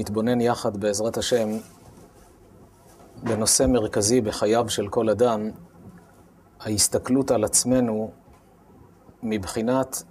[0.00, 1.48] נתבונן יחד בעזרת השם
[3.22, 5.50] בנושא מרכזי בחייו של כל אדם,
[6.60, 8.10] ההסתכלות על עצמנו
[9.22, 10.02] מבחינת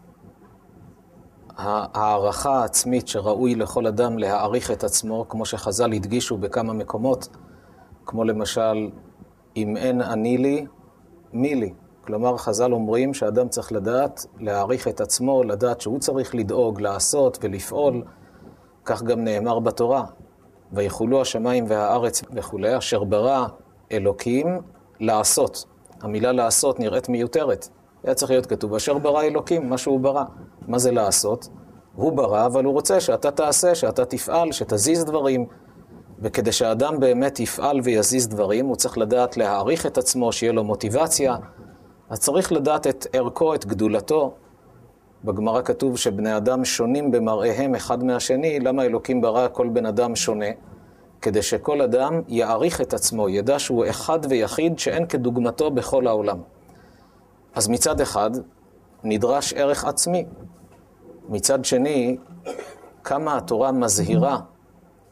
[1.57, 7.27] הערכה העצמית שראוי לכל אדם להעריך את עצמו, כמו שחז"ל הדגישו בכמה מקומות,
[8.05, 8.89] כמו למשל,
[9.55, 10.65] אם אין אני לי,
[11.33, 11.73] מי לי.
[12.01, 18.03] כלומר, חז"ל אומרים שאדם צריך לדעת להעריך את עצמו, לדעת שהוא צריך לדאוג, לעשות ולפעול.
[18.89, 20.03] כך גם נאמר בתורה,
[20.73, 23.47] ויחולו השמיים והארץ וכולי, אשר ברא
[23.91, 24.61] אלוקים
[24.99, 25.65] לעשות.
[26.01, 27.69] המילה לעשות נראית מיותרת.
[28.03, 30.23] היה צריך להיות כתוב, אשר ברא אלוקים, מה שהוא ברא.
[30.67, 31.49] מה זה לעשות?
[31.95, 35.45] הוא ברא, אבל הוא רוצה שאתה תעשה, שאתה תפעל, שתזיז דברים.
[36.21, 41.35] וכדי שהאדם באמת יפעל ויזיז דברים, הוא צריך לדעת להעריך את עצמו, שיהיה לו מוטיבציה.
[42.09, 44.33] אז צריך לדעת את ערכו, את גדולתו.
[45.23, 50.45] בגמרא כתוב שבני אדם שונים במראיהם אחד מהשני, למה אלוקים ברא כל בן אדם שונה?
[51.21, 56.41] כדי שכל אדם יעריך את עצמו, ידע שהוא אחד ויחיד שאין כדוגמתו בכל העולם.
[57.55, 58.31] אז מצד אחד,
[59.03, 60.25] נדרש ערך עצמי.
[61.29, 62.17] מצד שני,
[63.03, 64.39] כמה התורה מזהירה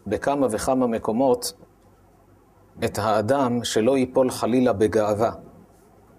[0.07, 1.53] בכמה וכמה מקומות
[2.85, 5.31] את האדם שלא ייפול חלילה בגאווה.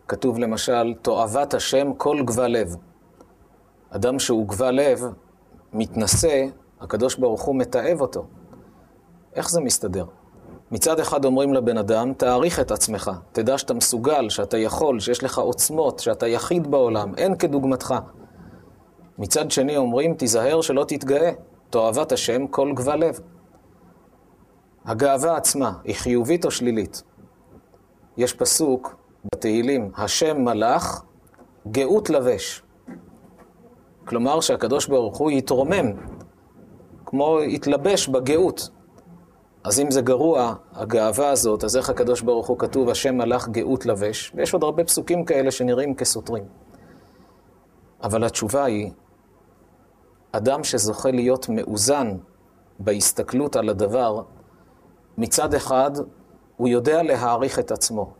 [0.08, 2.76] כתוב למשל, תועבת השם כל גבה לב.
[3.90, 5.04] אדם שהוא גבה לב,
[5.72, 6.46] מתנשא,
[6.80, 8.26] הקדוש ברוך הוא מתעב אותו.
[9.34, 10.04] איך זה מסתדר?
[10.70, 15.38] מצד אחד אומרים לבן אדם, תעריך את עצמך, תדע שאתה מסוגל, שאתה יכול, שיש לך
[15.38, 17.94] עוצמות, שאתה יחיד בעולם, אין כדוגמתך.
[19.18, 21.30] מצד שני אומרים, תיזהר שלא תתגאה,
[21.70, 23.20] תועבת השם כל גבה לב.
[24.84, 27.02] הגאווה עצמה היא חיובית או שלילית?
[28.16, 28.96] יש פסוק
[29.34, 31.02] בתהילים, השם מלאך,
[31.70, 32.62] גאות לבש.
[34.08, 35.92] כלומר שהקדוש ברוך הוא יתרומם,
[37.06, 38.68] כמו יתלבש בגאות.
[39.64, 43.86] אז אם זה גרוע, הגאווה הזאת, אז איך הקדוש ברוך הוא כתוב, השם מלאך גאות
[43.86, 44.32] לבש?
[44.34, 46.44] ויש עוד הרבה פסוקים כאלה שנראים כסותרים.
[48.02, 48.90] אבל התשובה היא,
[50.32, 52.16] אדם שזוכה להיות מאוזן
[52.78, 54.22] בהסתכלות על הדבר,
[55.18, 55.90] מצד אחד,
[56.56, 58.12] הוא יודע להעריך את עצמו.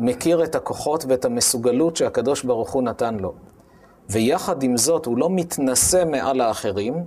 [0.00, 3.34] מכיר את הכוחות ואת המסוגלות שהקדוש ברוך הוא נתן לו.
[4.10, 7.04] ויחד עם זאת, הוא לא מתנשא מעל האחרים,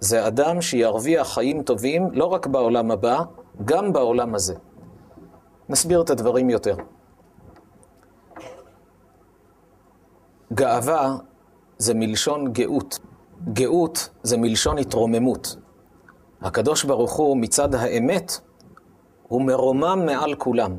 [0.00, 3.22] זה אדם שירוויח חיים טובים לא רק בעולם הבא,
[3.64, 4.54] גם בעולם הזה.
[5.68, 6.76] נסביר את הדברים יותר.
[10.52, 11.16] גאווה
[11.78, 12.98] זה מלשון גאות.
[13.52, 15.56] גאות זה מלשון התרוממות.
[16.42, 18.40] הקדוש ברוך הוא מצד האמת,
[19.28, 20.76] הוא מרומם מעל כולם.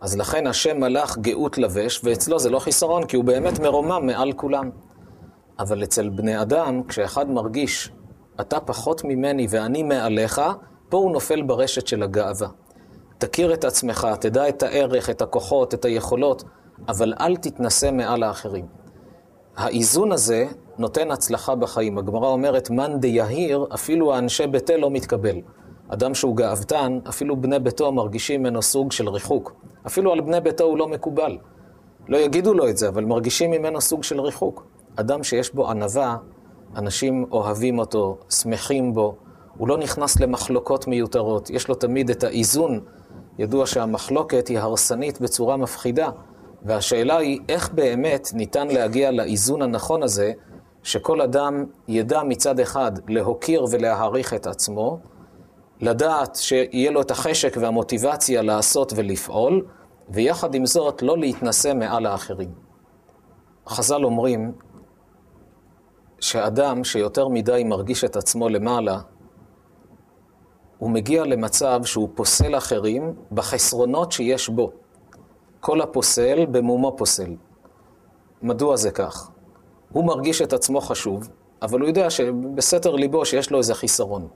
[0.00, 4.32] אז לכן השם מלאך גאות לבש, ואצלו זה לא חיסרון, כי הוא באמת מרומם מעל
[4.32, 4.70] כולם.
[5.58, 7.92] אבל אצל בני אדם, כשאחד מרגיש,
[8.40, 10.40] אתה פחות ממני ואני מעליך,
[10.88, 12.48] פה הוא נופל ברשת של הגאווה.
[13.18, 16.44] תכיר את עצמך, תדע את הערך, את הכוחות, את היכולות,
[16.88, 18.66] אבל אל תתנשא מעל האחרים.
[19.56, 20.46] האיזון הזה
[20.78, 21.98] נותן הצלחה בחיים.
[21.98, 25.36] הגמרא אומרת, מאן דיהיר, אפילו האנשי ביתה לא מתקבל.
[25.92, 29.52] אדם שהוא גאוותן, אפילו בני ביתו מרגישים ממנו סוג של ריחוק.
[29.86, 31.38] אפילו על בני ביתו הוא לא מקובל.
[32.08, 34.66] לא יגידו לו את זה, אבל מרגישים ממנו סוג של ריחוק.
[34.96, 36.16] אדם שיש בו ענווה,
[36.76, 39.16] אנשים אוהבים אותו, שמחים בו,
[39.56, 42.80] הוא לא נכנס למחלוקות מיותרות, יש לו תמיד את האיזון.
[43.38, 46.08] ידוע שהמחלוקת היא הרסנית בצורה מפחידה,
[46.62, 50.32] והשאלה היא איך באמת ניתן להגיע לאיזון הנכון הזה,
[50.82, 54.98] שכל אדם ידע מצד אחד להוקיר ולהעריך את עצמו,
[55.80, 59.66] לדעת שיהיה לו את החשק והמוטיבציה לעשות ולפעול,
[60.08, 62.50] ויחד עם זאת לא להתנשא מעל האחרים.
[63.68, 64.52] חז"ל אומרים
[66.20, 69.00] שאדם שיותר מדי מרגיש את עצמו למעלה,
[70.78, 74.72] הוא מגיע למצב שהוא פוסל אחרים בחסרונות שיש בו.
[75.60, 77.36] כל הפוסל במומו פוסל.
[78.42, 79.30] מדוע זה כך?
[79.92, 81.28] הוא מרגיש את עצמו חשוב,
[81.62, 84.28] אבל הוא יודע שבסתר ליבו שיש לו איזה חיסרון.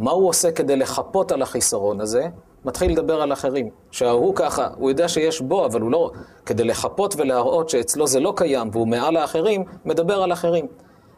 [0.00, 2.28] מה הוא עושה כדי לחפות על החיסרון הזה?
[2.64, 3.70] מתחיל לדבר על אחרים.
[3.90, 6.10] שההוא ככה, הוא יודע שיש בו, אבל הוא לא...
[6.46, 10.66] כדי לחפות ולהראות שאצלו זה לא קיים והוא מעל האחרים, מדבר על אחרים.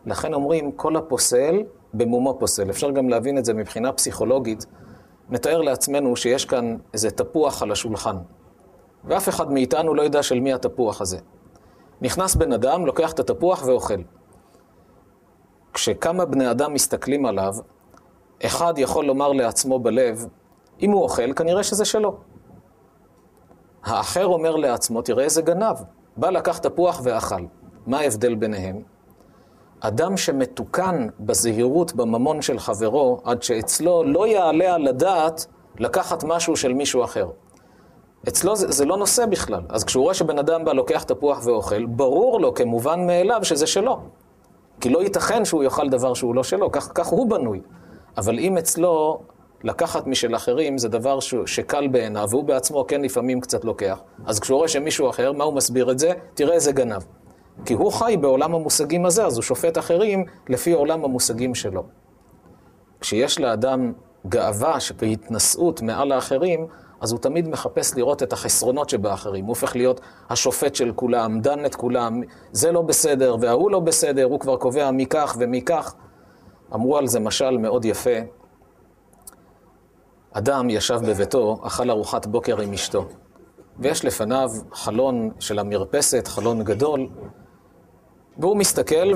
[0.07, 1.63] לכן אומרים, כל הפוסל
[1.95, 2.71] במומו פוסל.
[2.71, 4.67] אפשר גם להבין את זה מבחינה פסיכולוגית.
[5.31, 8.17] נתאר לעצמנו שיש כאן איזה תפוח על השולחן,
[9.05, 11.19] ואף אחד מאיתנו לא יודע של מי התפוח הזה.
[12.01, 14.01] נכנס בן אדם, לוקח את התפוח ואוכל.
[15.75, 17.55] כשכמה בני אדם מסתכלים עליו,
[18.47, 20.27] אחד יכול לומר לעצמו בלב,
[20.83, 22.17] אם הוא אוכל, כנראה שזה שלו.
[23.85, 25.77] האחר אומר לעצמו, תראה איזה גנב,
[26.17, 27.43] בא לקח תפוח ואכל.
[27.87, 28.83] מה ההבדל ביניהם?
[29.81, 35.47] אדם שמתוקן בזהירות בממון של חברו, עד שאצלו לא יעלה על הדעת
[35.79, 37.29] לקחת משהו של מישהו אחר.
[38.29, 39.63] אצלו זה, זה לא נושא בכלל.
[39.69, 44.01] אז כשהוא רואה שבן אדם בא, לוקח תפוח ואוכל, ברור לו כמובן מאליו שזה שלו.
[44.81, 47.61] כי לא ייתכן שהוא יאכל דבר שהוא לא שלו, כך, כך הוא בנוי.
[48.17, 49.21] אבל אם אצלו
[49.65, 54.41] לקחת משל אחרים זה דבר ש, שקל בעיניו, והוא בעצמו כן לפעמים קצת לוקח, אז
[54.41, 56.13] כשהוא רואה שמישהו אחר, מה הוא מסביר את זה?
[56.35, 57.03] תראה איזה גנב.
[57.65, 61.85] כי הוא חי בעולם המושגים הזה, אז הוא שופט אחרים לפי עולם המושגים שלו.
[63.01, 63.93] כשיש לאדם
[64.29, 66.67] גאווה והתנשאות מעל האחרים,
[67.01, 69.45] אז הוא תמיד מחפש לראות את החסרונות שבאחרים.
[69.45, 70.01] הוא הופך להיות
[70.31, 72.21] השופט של כולם, דן את כולם,
[72.53, 75.95] זה לא בסדר וההוא לא בסדר, הוא כבר קובע מי כך ומי כך.
[76.75, 78.19] אמרו על זה משל מאוד יפה.
[80.33, 83.05] אדם ישב בביתו, אכל ארוחת בוקר עם אשתו,
[83.79, 87.09] ויש לפניו חלון של המרפסת, חלון גדול,
[88.39, 89.13] והוא מסתכל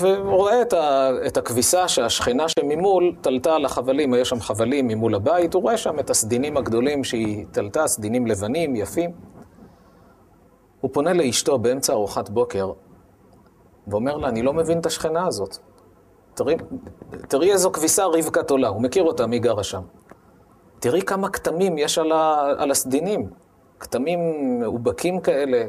[0.00, 1.10] ורואה את, ה...
[1.26, 5.98] את הכביסה שהשכנה שממול תלתה על החבלים, היו שם חבלים ממול הבית, הוא רואה שם
[5.98, 9.12] את הסדינים הגדולים שהיא תלתה, סדינים לבנים, יפים.
[10.80, 12.72] הוא פונה לאשתו באמצע ארוחת בוקר,
[13.86, 15.58] ואומר לה, אני לא מבין את השכנה הזאת.
[17.28, 19.82] תראי, איזו כביסה רבקת עולה, הוא מכיר אותה, מי גרה שם.
[20.78, 22.52] תראי כמה כתמים יש על, ה...
[22.58, 23.30] על הסדינים,
[23.80, 24.20] כתמים
[24.60, 25.64] מאובקים כאלה,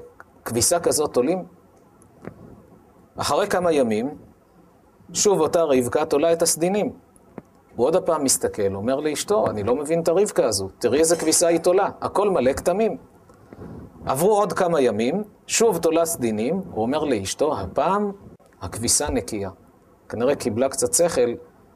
[0.46, 1.46] כביסה כזאת עולים.
[3.18, 4.18] אחרי כמה ימים,
[5.14, 6.94] שוב אותה רבקה תולה את הסדינים.
[7.76, 11.48] הוא עוד הפעם מסתכל, אומר לאשתו, אני לא מבין את הרבקה הזו, תראי איזה כביסה
[11.48, 12.98] היא תולה, הכל מלא כתמים.
[14.06, 18.12] עברו עוד כמה ימים, שוב תולה סדינים, הוא אומר לאשתו, הפעם
[18.62, 19.50] הכביסה נקייה.
[20.10, 21.34] כנראה קיבלה קצת שכל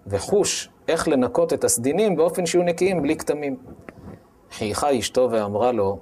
[0.08, 3.58] וחוש איך לנקות את הסדינים באופן שיהיו נקיים בלי כתמים.
[4.52, 6.00] חייכה אשתו ואמרה לו,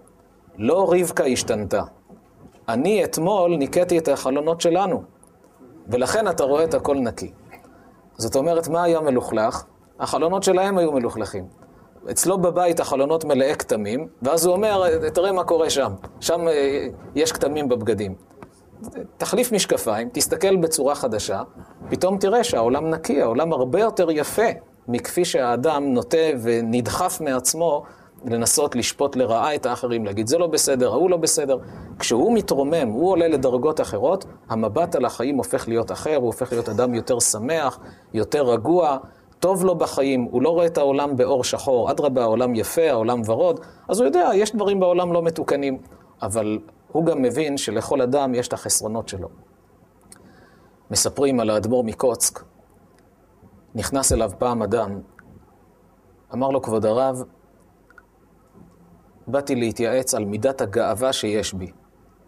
[0.57, 1.81] לא רבקה השתנתה.
[2.69, 5.03] אני אתמול ניקאתי את החלונות שלנו.
[5.87, 7.31] ולכן אתה רואה את הכל נקי.
[8.17, 9.63] זאת אומרת, מה היה מלוכלך?
[9.99, 11.45] החלונות שלהם היו מלוכלכים.
[12.11, 17.31] אצלו בבית החלונות מלאי כתמים, ואז הוא אומר, תראה מה קורה שם, שם אה, יש
[17.31, 18.15] כתמים בבגדים.
[19.17, 21.41] תחליף משקפיים, תסתכל בצורה חדשה,
[21.89, 24.47] פתאום תראה שהעולם נקי, העולם הרבה יותר יפה
[24.87, 27.83] מכפי שהאדם נוטה ונדחף מעצמו
[28.25, 31.57] לנסות לשפוט לרעה את האחרים, להגיד זה לא בסדר, ההוא לא בסדר.
[31.99, 36.69] כשהוא מתרומם, הוא עולה לדרגות אחרות, המבט על החיים הופך להיות אחר, הוא הופך להיות
[36.69, 37.79] אדם יותר שמח,
[38.13, 38.97] יותר רגוע,
[39.39, 43.59] טוב לו בחיים, הוא לא רואה את העולם באור שחור, אדרבה, העולם יפה, העולם ורוד,
[43.89, 45.77] אז הוא יודע, יש דברים בעולם לא מתוקנים,
[46.21, 46.59] אבל
[46.91, 49.29] הוא גם מבין שלכל אדם יש את החסרונות שלו.
[50.91, 52.43] מספרים על האדמו"ר מקוצק,
[53.75, 54.99] נכנס אליו פעם אדם,
[56.33, 57.23] אמר לו, כבוד הרב,
[59.27, 61.71] באתי להתייעץ על מידת הגאווה שיש בי.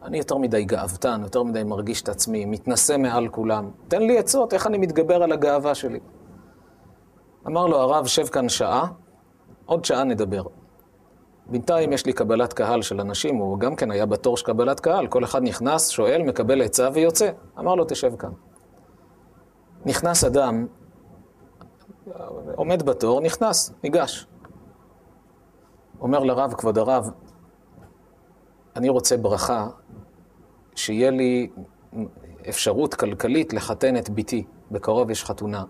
[0.03, 3.71] אני יותר מדי גאוותן, יותר מדי מרגיש את עצמי, מתנשא מעל כולם.
[3.87, 5.99] תן לי עצות, איך אני מתגבר על הגאווה שלי.
[7.47, 8.87] אמר לו הרב, שב כאן שעה,
[9.65, 10.43] עוד שעה נדבר.
[11.47, 15.07] בינתיים יש לי קבלת קהל של אנשים, הוא גם כן היה בתור של קבלת קהל,
[15.07, 17.29] כל אחד נכנס, שואל, מקבל עצה ויוצא.
[17.59, 18.29] אמר לו, תשב כאן.
[19.85, 20.67] נכנס אדם,
[22.55, 24.27] עומד בתור, נכנס, ניגש.
[26.01, 27.09] אומר לרב, כבוד הרב,
[28.75, 29.67] אני רוצה ברכה,
[30.75, 31.49] שיהיה לי
[32.49, 34.45] אפשרות כלכלית לחתן את בתי.
[34.71, 35.63] בקרוב יש חתונה,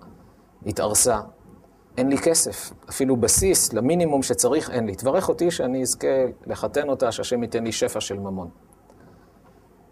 [0.66, 1.20] התארסה,
[1.98, 4.96] אין לי כסף, אפילו בסיס למינימום שצריך אין לי.
[4.96, 6.08] תברך אותי שאני אזכה
[6.46, 8.50] לחתן אותה, שהשם ייתן לי שפע של ממון.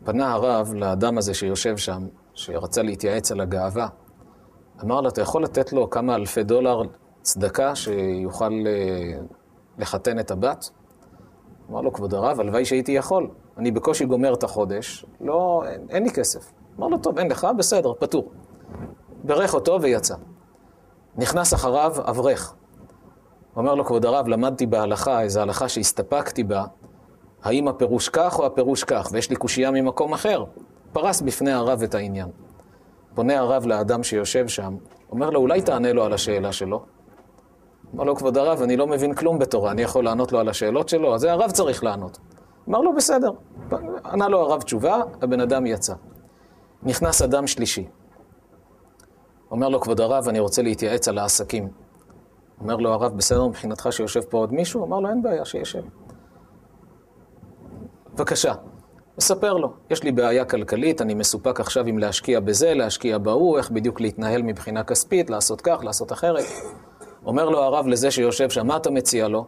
[0.03, 3.87] פנה הרב לאדם הזה שיושב שם, שרצה להתייעץ על הגאווה,
[4.83, 6.81] אמר לו, אתה יכול לתת לו כמה אלפי דולר
[7.21, 9.19] צדקה שיוכל אה,
[9.77, 10.69] לחתן את הבת?
[11.69, 13.29] אמר לו, כבוד הרב, הלוואי שהייתי יכול.
[13.57, 16.51] אני בקושי גומר את החודש, לא, אין, אין לי כסף.
[16.79, 17.47] אמר לו, טוב, אין לך?
[17.57, 18.31] בסדר, פטור.
[19.23, 20.15] בירך אותו ויצא.
[21.15, 22.53] נכנס אחריו אברך.
[23.55, 26.65] אומר לו, כבוד הרב, למדתי בהלכה, איזו הלכה שהסתפקתי בה,
[27.43, 30.43] האם הפירוש כך או הפירוש כך, ויש לי קושייה ממקום אחר.
[30.93, 32.29] פרס בפני הרב את העניין.
[33.13, 34.75] פונה הרב לאדם שיושב שם,
[35.11, 36.83] אומר לו, אולי תענה לו על השאלה שלו?
[37.95, 40.89] אמר לו, כבוד הרב, אני לא מבין כלום בתורה, אני יכול לענות לו על השאלות
[40.89, 41.15] שלו?
[41.15, 42.17] אז זה הרב צריך לענות.
[42.69, 43.31] אמר לו, בסדר.
[44.05, 45.93] ענה לו הרב תשובה, הבן אדם יצא.
[46.83, 47.87] נכנס אדם שלישי.
[49.51, 51.69] אומר לו, כבוד הרב, אני רוצה להתייעץ על העסקים.
[52.61, 54.83] אומר לו הרב, בסדר מבחינתך שיושב פה עוד מישהו?
[54.83, 55.81] אמר לו, אין בעיה, שישב.
[58.13, 58.53] בבקשה.
[59.17, 63.71] מספר לו, יש לי בעיה כלכלית, אני מסופק עכשיו אם להשקיע בזה, להשקיע בהוא, איך
[63.71, 66.45] בדיוק להתנהל מבחינה כספית, לעשות כך, לעשות אחרת.
[67.25, 69.45] אומר לו הרב לזה שיושב שם, מה אתה מציע לו?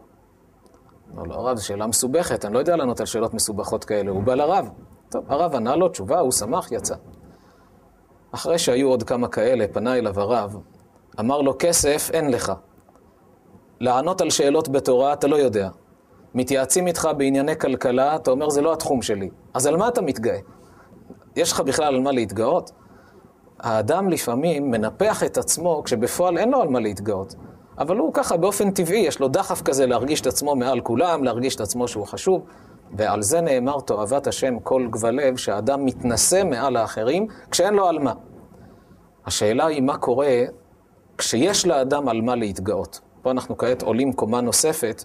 [1.12, 4.10] אומר לו, הרב, זו שאלה מסובכת, אני לא יודע לענות על שאלות מסובכות כאלה.
[4.10, 4.68] הוא בא לרב.
[5.08, 6.94] טוב, הרב ענה לו תשובה, הוא שמח, יצא.
[8.34, 10.56] אחרי שהיו עוד כמה כאלה, פנה אליו הרב,
[11.20, 12.52] אמר לו, כסף אין לך.
[13.80, 15.68] לענות על שאלות בתורה אתה לא יודע.
[16.34, 19.30] מתייעצים איתך בענייני כלכלה, אתה אומר, זה לא התחום שלי.
[19.54, 20.38] אז על מה אתה מתגאה?
[21.36, 22.70] יש לך בכלל על מה להתגאות?
[23.60, 27.34] האדם לפעמים מנפח את עצמו כשבפועל אין לו על מה להתגאות.
[27.78, 31.56] אבל הוא ככה באופן טבעי, יש לו דחף כזה להרגיש את עצמו מעל כולם, להרגיש
[31.56, 32.44] את עצמו שהוא חשוב.
[32.96, 38.12] ועל זה נאמר תועבת השם כל גבלב, שהאדם מתנשא מעל האחרים כשאין לו על מה.
[39.26, 40.42] השאלה היא מה קורה
[41.18, 43.00] כשיש לאדם על מה להתגאות.
[43.22, 45.04] פה אנחנו כעת עולים קומה נוספת,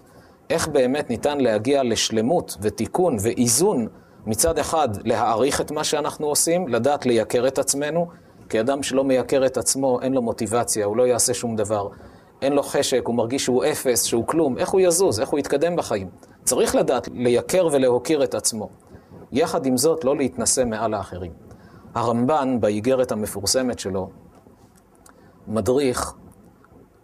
[0.49, 3.87] איך באמת ניתן להגיע לשלמות ותיקון ואיזון
[4.25, 8.07] מצד אחד להעריך את מה שאנחנו עושים, לדעת לייקר את עצמנו,
[8.49, 11.87] כי אדם שלא מייקר את עצמו אין לו מוטיבציה, הוא לא יעשה שום דבר.
[12.41, 15.75] אין לו חשק, הוא מרגיש שהוא אפס, שהוא כלום, איך הוא יזוז, איך הוא יתקדם
[15.75, 16.09] בחיים.
[16.49, 18.69] צריך לדעת לייקר ולהוקיר את עצמו.
[19.31, 21.31] יחד עם זאת, לא להתנשא מעל האחרים.
[21.95, 24.09] הרמב"ן, באיגרת המפורסמת שלו,
[25.47, 26.13] מדריך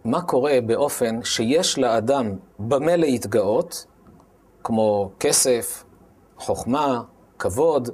[0.04, 3.86] מה קורה באופן שיש לאדם במה להתגאות,
[4.64, 5.84] כמו כסף,
[6.38, 7.02] חוכמה,
[7.38, 7.88] כבוד.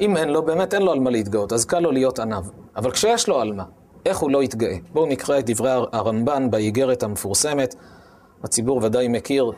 [0.00, 2.44] אם אין לו, באמת אין לו על מה להתגאות, אז קל לו להיות עניו.
[2.76, 3.64] אבל כשיש לו על מה,
[4.06, 4.76] איך הוא לא יתגאה?
[4.92, 7.74] בואו נקרא את דברי הרמב"ן באיגרת המפורסמת.
[8.44, 9.52] הציבור ודאי מכיר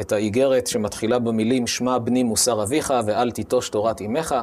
[0.00, 4.34] את האיגרת שמתחילה במילים שמע בני מוסר אביך ואל תיטוש תורת אמך.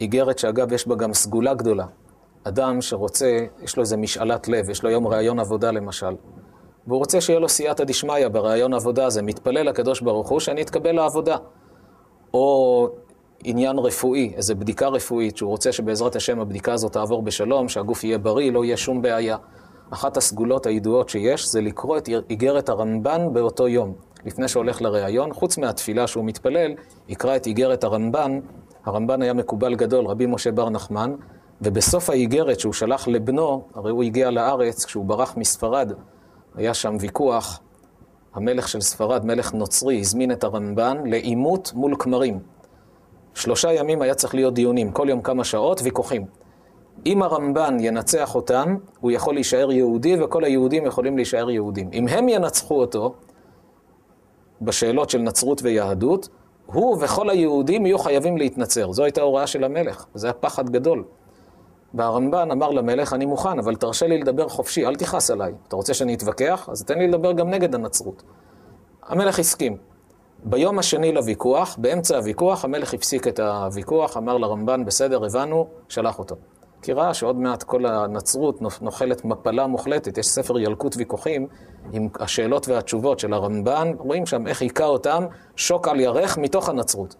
[0.00, 1.86] איגרת שאגב יש בה גם סגולה גדולה.
[2.44, 6.14] אדם שרוצה, יש לו איזה משאלת לב, יש לו היום ראיון עבודה למשל,
[6.86, 10.92] והוא רוצה שיהיה לו סייעתא דשמיא בראיון עבודה הזה, מתפלל לקדוש ברוך הוא שאני אתקבל
[10.92, 11.36] לעבודה.
[12.34, 12.88] או
[13.44, 18.18] עניין רפואי, איזו בדיקה רפואית, שהוא רוצה שבעזרת השם הבדיקה הזאת תעבור בשלום, שהגוף יהיה
[18.18, 19.36] בריא, לא יהיה שום בעיה.
[19.90, 23.94] אחת הסגולות הידועות שיש זה לקרוא את איגרת הרמב"ן באותו יום.
[24.26, 26.74] לפני שהולך לראיון, חוץ מהתפילה שהוא מתפלל,
[27.08, 28.40] יקרא את איגרת הרמב"ן.
[28.84, 31.14] הרמב"ן היה מקובל גדול, רבי משה בר נחמן,
[31.60, 35.92] ובסוף האיגרת שהוא שלח לבנו, הרי הוא הגיע לארץ כשהוא ברח מספרד,
[36.54, 37.60] היה שם ויכוח,
[38.34, 42.38] המלך של ספרד, מלך נוצרי, הזמין את הרמב"ן לעימות מול כמרים.
[43.34, 46.24] שלושה ימים היה צריך להיות דיונים, כל יום כמה שעות, ויכוחים.
[47.06, 51.90] אם הרמב"ן ינצח אותם, הוא יכול להישאר יהודי וכל היהודים יכולים להישאר יהודים.
[51.92, 53.14] אם הם ינצחו אותו
[54.62, 56.28] בשאלות של נצרות ויהדות,
[56.66, 58.92] הוא וכל היהודים יהיו חייבים להתנצר.
[58.92, 61.04] זו הייתה הוראה של המלך, וזה היה פחד גדול.
[61.94, 65.52] והרמב"ן אמר למלך, אני מוכן, אבל תרשה לי לדבר חופשי, אל תכעס עליי.
[65.68, 66.68] אתה רוצה שאני אתווכח?
[66.72, 68.22] אז תן לי לדבר גם נגד הנצרות.
[69.06, 69.76] המלך הסכים.
[70.44, 76.36] ביום השני לוויכוח, באמצע הוויכוח, המלך הפסיק את הוויכוח, אמר לרמב"ן, בסדר, הבנו, שלח אותו.
[76.86, 80.18] כי ראה שעוד מעט כל הנצרות נוחלת מפלה מוחלטת.
[80.18, 81.46] יש ספר ילקוט ויכוחים
[81.92, 85.24] עם השאלות והתשובות של הרמב"ן, רואים שם איך היכה אותם
[85.56, 87.16] שוק על ירך מתוך הנצרות.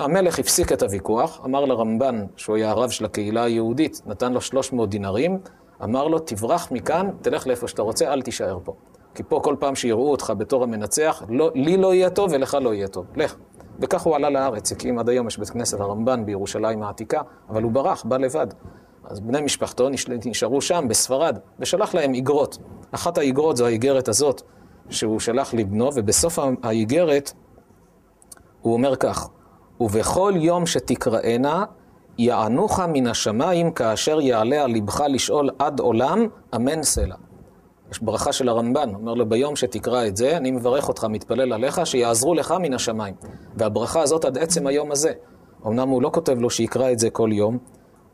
[0.00, 4.90] המלך הפסיק את הוויכוח, אמר לרמב"ן, שהוא היה הרב של הקהילה היהודית, נתן לו 300
[4.90, 5.38] דינרים,
[5.84, 8.74] אמר לו, תברח מכאן, תלך לאיפה שאתה רוצה, אל תישאר פה.
[9.14, 12.74] כי פה כל פעם שיראו אותך בתור המנצח, לא, לי לא יהיה טוב ולך לא
[12.74, 13.06] יהיה טוב.
[13.16, 13.36] לך.
[13.80, 17.72] וכך הוא עלה לארץ, הקים עד היום, יש בית כנסת הרמב"ן בירושלים העתיקה, אבל הוא
[17.72, 18.46] ברח, בא לבד.
[19.04, 19.88] אז בני משפחתו
[20.24, 22.58] נשארו שם, בספרד, ושלח להם איגרות.
[22.92, 24.42] אחת האיגרות זו האיגרת הזאת,
[24.90, 27.32] שהוא שלח לבנו, ובסוף האיגרת
[28.60, 29.28] הוא אומר כך:
[29.80, 31.64] ובכל יום שתקראנה,
[32.18, 37.16] יענוך מן השמיים כאשר יעלה על לבך לשאול עד עולם, אמן סלע.
[37.92, 41.86] יש ברכה של הרמב"ן, אומר לו, ביום שתקרא את זה, אני מברך אותך, מתפלל עליך,
[41.86, 43.14] שיעזרו לך מן השמיים.
[43.56, 45.12] והברכה הזאת עד עצם היום הזה.
[45.66, 47.58] אמנם הוא לא כותב לו שיקרא את זה כל יום,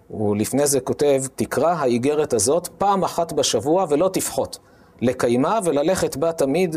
[0.09, 4.59] הוא לפני זה כותב, תקרא האיגרת הזאת פעם אחת בשבוע ולא תפחות.
[5.01, 6.77] לקיימה וללכת בה תמיד.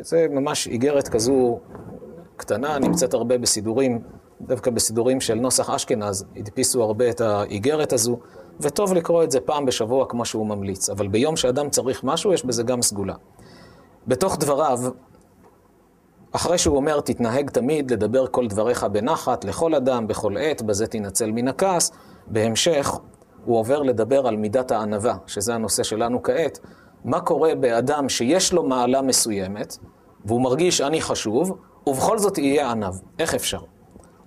[0.00, 1.58] זה ממש איגרת כזו
[2.36, 3.98] קטנה, נמצאת הרבה בסידורים,
[4.40, 8.18] דווקא בסידורים של נוסח אשכנז, הדפיסו הרבה את האיגרת הזו,
[8.60, 12.44] וטוב לקרוא את זה פעם בשבוע כמו שהוא ממליץ, אבל ביום שאדם צריך משהו, יש
[12.44, 13.14] בזה גם סגולה.
[14.06, 14.80] בתוך דבריו,
[16.32, 21.32] אחרי שהוא אומר, תתנהג תמיד לדבר כל דבריך בנחת, לכל אדם, בכל עת, בזה תנצל
[21.32, 21.90] מן הכעס,
[22.26, 22.98] בהמשך
[23.44, 26.58] הוא עובר לדבר על מידת הענווה, שזה הנושא שלנו כעת.
[27.04, 29.78] מה קורה באדם שיש לו מעלה מסוימת,
[30.24, 32.94] והוא מרגיש אני חשוב, ובכל זאת יהיה עניו.
[33.18, 33.60] איך אפשר?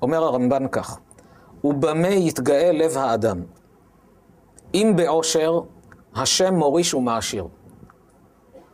[0.02, 1.00] אומר הרמב"ן כך,
[1.64, 3.42] ובמה יתגאה לב האדם?
[4.74, 5.60] אם בעושר,
[6.16, 7.48] השם מוריש ומעשיר.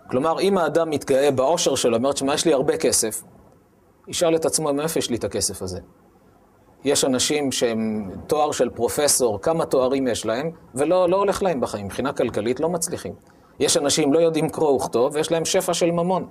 [0.10, 3.24] כלומר, אם האדם מתגאה בעושר שלו, אומרת שמה, יש לי הרבה כסף,
[4.08, 5.80] ישאל את עצמו, מאיפה יש לי את הכסף הזה?
[6.84, 11.86] יש אנשים שהם תואר של פרופסור, כמה תוארים יש להם, ולא לא הולך להם בחיים.
[11.86, 13.14] מבחינה כלכלית לא מצליחים.
[13.60, 16.28] יש אנשים לא יודעים קרוא וכתוב, ויש להם שפע של ממון.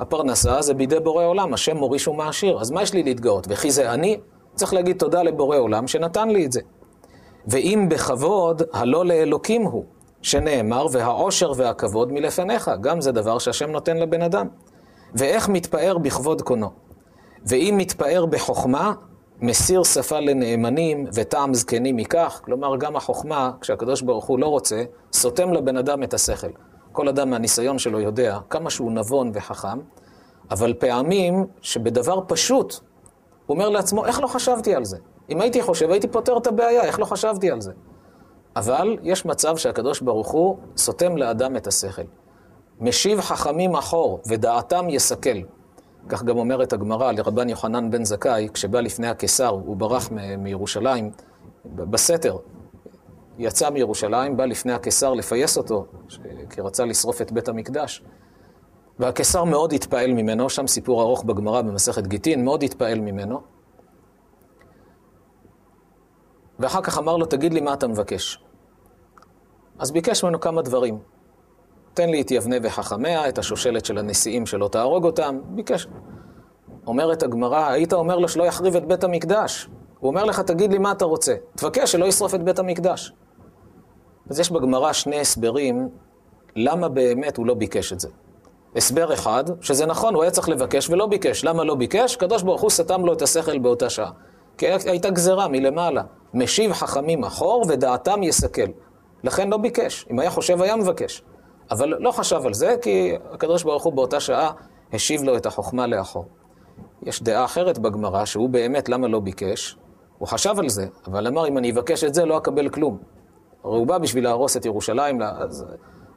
[0.00, 2.60] הפרנסה זה בידי בורא עולם, השם מוריש ומעשיר.
[2.60, 3.46] אז מה יש לי להתגאות?
[3.50, 4.20] וכי זה אני?
[4.54, 6.60] צריך להגיד תודה לבורא עולם שנתן לי את זה.
[7.46, 9.84] ואם בכבוד, הלא לאלוקים הוא,
[10.22, 12.70] שנאמר, והעושר והכבוד מלפניך.
[12.80, 14.46] גם זה דבר שהשם נותן לבן אדם.
[15.14, 16.70] ואיך מתפאר בכבוד קונו.
[17.46, 18.92] ואם מתפאר בחוכמה,
[19.40, 22.40] מסיר שפה לנאמנים וטעם זקנים מכך.
[22.44, 26.50] כלומר, גם החוכמה, כשהקדוש ברוך הוא לא רוצה, סותם לבן אדם את השכל.
[26.92, 29.78] כל אדם מהניסיון שלו יודע כמה שהוא נבון וחכם,
[30.50, 32.74] אבל פעמים שבדבר פשוט,
[33.46, 34.98] הוא אומר לעצמו, איך לא חשבתי על זה?
[35.30, 37.72] אם הייתי חושב, הייתי פותר את הבעיה, איך לא חשבתי על זה?
[38.56, 42.02] אבל יש מצב שהקדוש ברוך הוא סותם לאדם את השכל.
[42.80, 45.38] משיב חכמים אחור, ודעתם יסכל.
[46.08, 51.10] כך גם אומרת הגמרא לרבן יוחנן בן זכאי, כשבא לפני הקיסר, הוא ברח מ- מירושלים,
[51.64, 52.36] בסתר,
[53.38, 55.86] יצא מירושלים, בא לפני הקיסר לפייס אותו,
[56.50, 58.02] כי רצה לשרוף את בית המקדש.
[58.98, 63.40] והקיסר מאוד התפעל ממנו, שם סיפור ארוך בגמרא במסכת גיטין, מאוד התפעל ממנו.
[66.58, 68.38] ואחר כך אמר לו, תגיד לי מה אתה מבקש.
[69.78, 70.98] אז ביקש ממנו כמה דברים.
[71.94, 75.38] תן לי את יבנה וחכמיה, את השושלת של הנשיאים שלא תהרוג אותם.
[75.44, 75.86] ביקש.
[76.86, 79.68] אומרת הגמרא, היית אומר לו שלא יחריב את בית המקדש.
[80.00, 81.34] הוא אומר לך, תגיד לי מה אתה רוצה.
[81.56, 83.12] תבקש שלא ישרוף את בית המקדש.
[84.30, 85.88] אז יש בגמרא שני הסברים
[86.56, 88.08] למה באמת הוא לא ביקש את זה.
[88.76, 91.44] הסבר אחד, שזה נכון, הוא היה צריך לבקש ולא ביקש.
[91.44, 92.16] למה לא ביקש?
[92.16, 94.10] קדוש ברוך הוא סתם לו את השכל באותה שעה.
[94.58, 96.02] כי הייתה גזרה מלמעלה.
[96.34, 98.70] משיב חכמים אחור ודעתם יסכל.
[99.24, 100.06] לכן לא ביקש.
[100.10, 101.22] אם היה חושב, היה מבקש.
[101.70, 104.52] אבל לא חשב על זה, כי הקדוש ברוך הוא באותה שעה
[104.92, 106.24] השיב לו את החוכמה לאחור.
[107.02, 109.76] יש דעה אחרת בגמרא, שהוא באמת, למה לא ביקש?
[110.18, 112.98] הוא חשב על זה, אבל אמר, אם אני אבקש את זה, לא אקבל כלום.
[113.64, 115.64] הרי הוא בא בשביל להרוס את ירושלים, אז,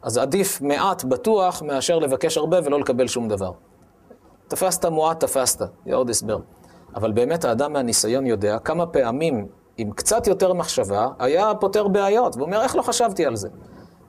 [0.02, 3.52] אז עדיף מעט בטוח מאשר לבקש הרבה ולא לקבל שום דבר.
[4.48, 6.38] תפסת מועט, תפסת, זה עוד הסבר.
[6.96, 9.48] אבל באמת האדם מהניסיון יודע כמה פעמים,
[9.78, 13.50] עם קצת יותר מחשבה, היה פותר בעיות, והוא אומר, איך לא חשבתי על זה?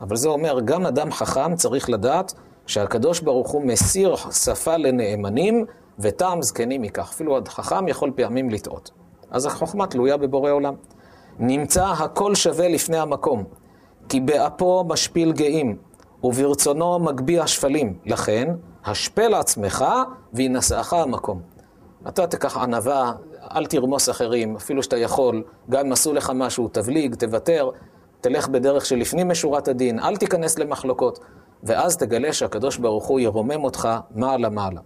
[0.00, 2.34] אבל זה אומר, גם אדם חכם צריך לדעת
[2.66, 5.64] שהקדוש ברוך הוא מסיר שפה לנאמנים
[5.98, 7.10] וטעם זקנים מכך.
[7.14, 8.90] אפילו חכם יכול פעמים לטעות.
[9.30, 10.74] אז החוכמה תלויה בבורא עולם.
[11.38, 13.44] נמצא הכל שווה לפני המקום,
[14.08, 15.76] כי באפו משפיל גאים,
[16.24, 17.98] וברצונו מגביה שפלים.
[18.06, 19.84] לכן, השפל עצמך
[20.32, 21.57] וינשאך המקום.
[22.08, 23.12] אתה תיקח ענווה,
[23.54, 27.70] אל תרמוס אחרים, אפילו שאתה יכול, גם אם עשו לך משהו, תבליג, תוותר,
[28.20, 31.18] תלך בדרך שלפנים משורת הדין, אל תיכנס למחלוקות,
[31.62, 34.80] ואז תגלה שהקדוש ברוך הוא ירומם אותך מעלה מעלה.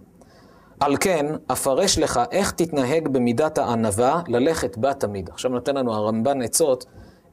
[0.79, 5.29] על כן, אפרש לך איך תתנהג במידת הענווה, ללכת בה תמיד.
[5.29, 6.85] עכשיו נותן לנו הרמב"ן עצות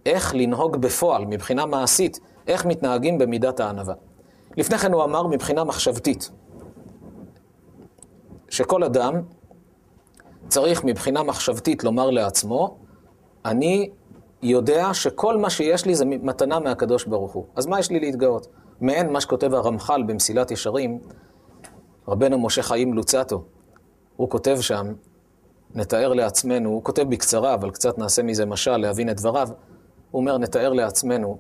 [0.07, 3.95] איך לנהוג בפועל, מבחינה מעשית, איך מתנהגים במידת הענווה.
[4.57, 6.31] לפני כן הוא אמר מבחינה מחשבתית,
[8.49, 9.23] שכל אדם
[10.49, 12.77] צריך מבחינה מחשבתית לומר לעצמו,
[13.45, 13.91] אני
[14.43, 17.45] יודע שכל מה שיש לי זה מתנה מהקדוש ברוך הוא.
[17.57, 18.47] אז מה יש לי להתגאות?
[18.81, 20.99] מעין מה שכותב הרמח"ל במסילת ישרים,
[22.09, 23.43] רבנו משה חיים לוצטו,
[24.17, 24.93] הוא כותב שם,
[25.75, 29.49] נתאר לעצמנו, הוא כותב בקצרה, אבל קצת נעשה מזה משל להבין את דבריו,
[30.11, 31.39] הוא אומר, נתאר לעצמנו,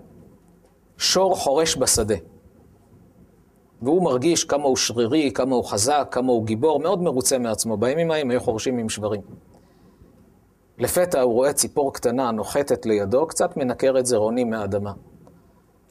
[0.98, 2.14] שור חורש בשדה.
[3.82, 7.76] והוא מרגיש כמה הוא שרירי, כמה הוא חזק, כמה הוא גיבור, מאוד מרוצה מעצמו.
[7.76, 9.20] בימים ההם היו חורשים עם שברים.
[10.78, 14.92] לפתע הוא רואה ציפור קטנה נוחתת לידו, קצת מנקרת זרעונים מהאדמה.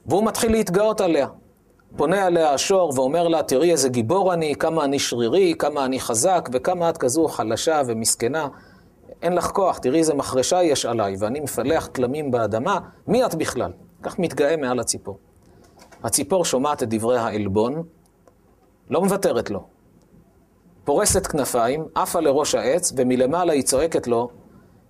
[0.06, 1.28] והוא מתחיל להתגאות עליה.
[1.97, 6.49] פונה עליה השור ואומר לה, תראי איזה גיבור אני, כמה אני שרירי, כמה אני חזק,
[6.54, 8.47] וכמה את כזו חלשה ומסכנה.
[9.21, 13.71] אין לך כוח, תראי איזה מחרשה יש עליי, ואני מפלח כלמים באדמה, מי את בכלל?
[14.04, 15.17] כך מתגאה מעל הציפור.
[16.03, 17.83] הציפור שומעת את דברי העלבון,
[18.89, 19.63] לא מוותרת לו.
[20.83, 24.29] פורסת כנפיים, עפה לראש העץ, ומלמעלה היא צועקת לו,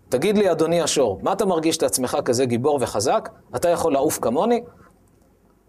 [0.09, 3.29] תגיד לי, אדוני השור, מה אתה מרגיש את עצמך כזה גיבור וחזק?
[3.55, 4.61] אתה יכול לעוף כמוני?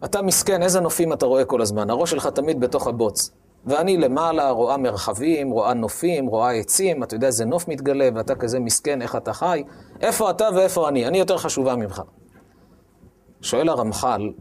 [0.05, 1.91] אתה מסכן, איזה נופים אתה רואה כל הזמן?
[1.91, 3.31] הראש שלך תמיד בתוך הבוץ.
[3.67, 8.61] ואני למעלה רואה מרחבים, רואה נופים, רואה עצים, אתה יודע איזה נוף מתגלה, ואתה כזה
[8.61, 9.63] מסכן, איך אתה חי?
[10.01, 11.07] איפה אתה ואיפה אני?
[11.07, 12.03] אני יותר חשובה ממך.
[13.41, 14.33] שואל הרמח"ל,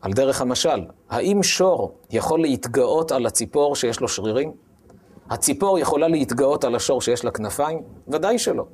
[0.00, 4.52] על דרך המשל, האם שור יכול להתגאות על הציפור שיש לו שרירים?
[5.30, 7.82] הציפור יכולה להתגאות על השור שיש לה כנפיים?
[8.08, 8.64] ודאי שלא.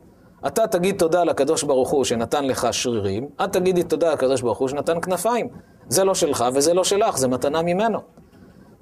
[0.46, 4.68] אתה תגיד תודה לקדוש ברוך הוא שנתן לך שרירים, את תגידי תודה לקדוש ברוך הוא
[4.68, 5.48] שנתן כנפיים.
[5.88, 7.98] זה לא שלך וזה לא שלך, זה מתנה ממנו.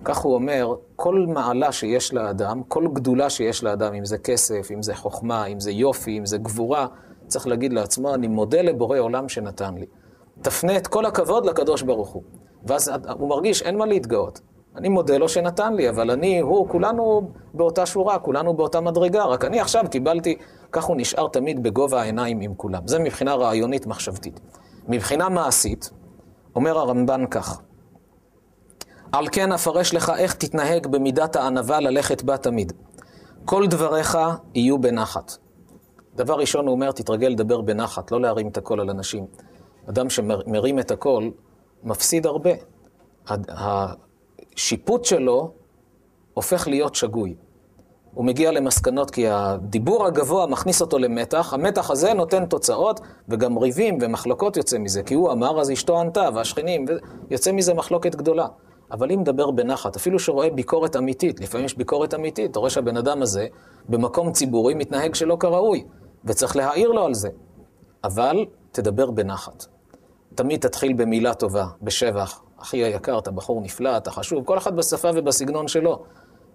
[0.04, 4.82] כך הוא אומר, כל מעלה שיש לאדם, כל גדולה שיש לאדם, אם זה כסף, אם
[4.82, 6.86] זה חוכמה, אם זה יופי, אם זה גבורה,
[7.26, 9.86] צריך להגיד לעצמו, אני מודה לבורא עולם שנתן לי.
[10.42, 12.22] תפנה את כל הכבוד לקדוש ברוך הוא.
[12.66, 14.40] ואז הוא מרגיש, אין מה להתגאות.
[14.76, 19.44] אני מודה לו שנתן לי, אבל אני, הוא, כולנו באותה שורה, כולנו באותה מדרגה, רק
[19.44, 20.36] אני עכשיו קיבלתי,
[20.72, 22.88] כך הוא נשאר תמיד בגובה העיניים עם כולם.
[22.88, 24.40] זה מבחינה רעיונית מחשבתית.
[24.88, 25.90] מבחינה מעשית,
[26.56, 27.60] אומר הרמב"ן כך,
[29.12, 32.72] על כן אפרש לך איך תתנהג במידת הענווה ללכת בה תמיד.
[33.44, 34.18] כל דבריך
[34.54, 35.32] יהיו בנחת.
[36.14, 39.26] דבר ראשון הוא אומר, תתרגל לדבר בנחת, לא להרים את הקול על אנשים.
[39.88, 41.30] אדם שמרים את הקול,
[41.82, 42.50] מפסיד הרבה.
[43.48, 45.52] השיפוט שלו
[46.34, 47.34] הופך להיות שגוי.
[48.14, 53.98] הוא מגיע למסקנות כי הדיבור הגבוה מכניס אותו למתח, המתח הזה נותן תוצאות וגם ריבים
[54.00, 56.84] ומחלוקות יוצא מזה, כי הוא אמר אז אשתו ענתה והשכנים,
[57.28, 58.46] ויוצא מזה מחלוקת גדולה.
[58.90, 62.96] אבל אם מדבר בנחת, אפילו שרואה ביקורת אמיתית, לפעמים יש ביקורת אמיתית, אתה רואה שהבן
[62.96, 63.46] אדם הזה
[63.88, 65.84] במקום ציבורי מתנהג שלא כראוי,
[66.24, 67.28] וצריך להעיר לו על זה.
[68.04, 69.66] אבל תדבר בנחת.
[70.34, 72.42] תמיד תתחיל במילה טובה, בשבח.
[72.56, 76.04] אחי היקר, אתה בחור נפלא, אתה חשוב, כל אחד בשפה ובסגנון שלו.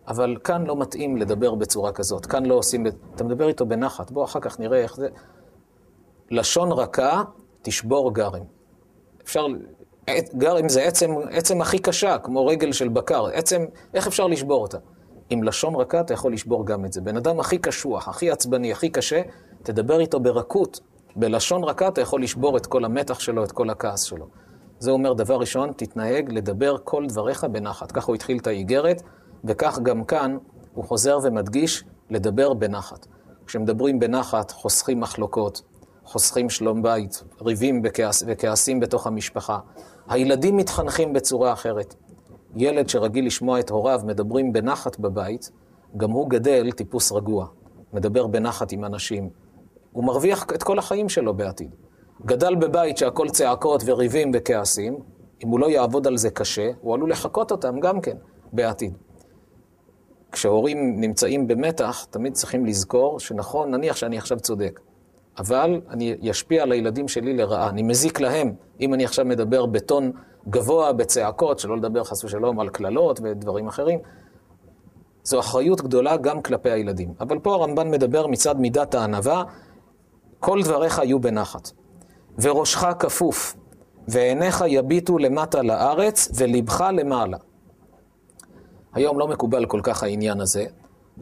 [0.08, 2.88] אבל כאן לא מתאים לדבר בצורה כזאת, כאן לא עושים...
[3.15, 5.08] אתה מדבר איתו בנחת, בוא אחר כך נראה איך זה...
[6.32, 7.24] לשון רכה,
[7.62, 8.44] תשבור גרם.
[9.24, 9.46] אפשר...
[10.38, 13.26] גרם זה עצם, עצם הכי קשה, כמו רגל של בקר.
[13.26, 14.78] עצם, איך אפשר לשבור אותה?
[15.30, 17.02] עם לשון רכה אתה יכול לשבור גם את זה.
[17.02, 19.22] בן אדם הכי קשוח, הכי עצבני, הכי קשה,
[19.63, 20.80] תדבר איתו ברכות.
[21.15, 24.28] בלשון רכה אתה יכול לשבור את כל המתח שלו, את כל הכעס שלו.
[24.80, 27.91] זה אומר, דבר ראשון, תתנהג לדבר כל דבריך בנחת.
[27.91, 29.02] ככה הוא התחיל את האיגרת,
[29.43, 30.38] וכך גם כאן
[30.74, 33.08] הוא חוזר ומדגיש לדבר בנחת.
[33.45, 35.62] כשמדברים בנחת, חוסכים מחלוקות,
[36.04, 39.60] חוסכים שלום בית, ריבים וכעס, וכעסים בתוך המשפחה.
[40.08, 41.95] הילדים מתחנכים בצורה אחרת.
[42.56, 45.52] ילד שרגיל לשמוע את הוריו מדברים בנחת בבית,
[45.98, 47.48] גם הוא גדל טיפוס רגוע,
[47.93, 49.30] מדבר בנחת עם אנשים.
[49.91, 51.75] הוא מרוויח את כל החיים שלו בעתיד.
[52.25, 54.99] גדל בבית שהכל צעקות וריבים וכעסים,
[55.43, 58.17] אם הוא לא יעבוד על זה קשה, הוא עלול לחקות אותם גם כן
[58.54, 58.97] בעתיד.
[60.32, 64.80] כשהורים נמצאים במתח, תמיד צריכים לזכור שנכון, נניח שאני עכשיו צודק,
[65.38, 68.54] אבל אני אשפיע על הילדים שלי לרעה, אני מזיק להם.
[68.80, 70.12] אם אני עכשיו מדבר בטון
[70.49, 73.99] גבוה, בצעקות, שלא לדבר חס ושלום על קללות ודברים אחרים,
[75.23, 77.13] זו אחריות גדולה גם כלפי הילדים.
[77.19, 79.43] אבל פה הרמב"ן מדבר מצד מידת הענווה,
[80.39, 81.71] כל דבריך יהיו בנחת.
[82.41, 83.56] וראשך כפוף,
[84.08, 87.38] ועיניך יביטו למטה לארץ, ולבך למעלה.
[88.93, 90.65] היום לא מקובל כל כך העניין הזה,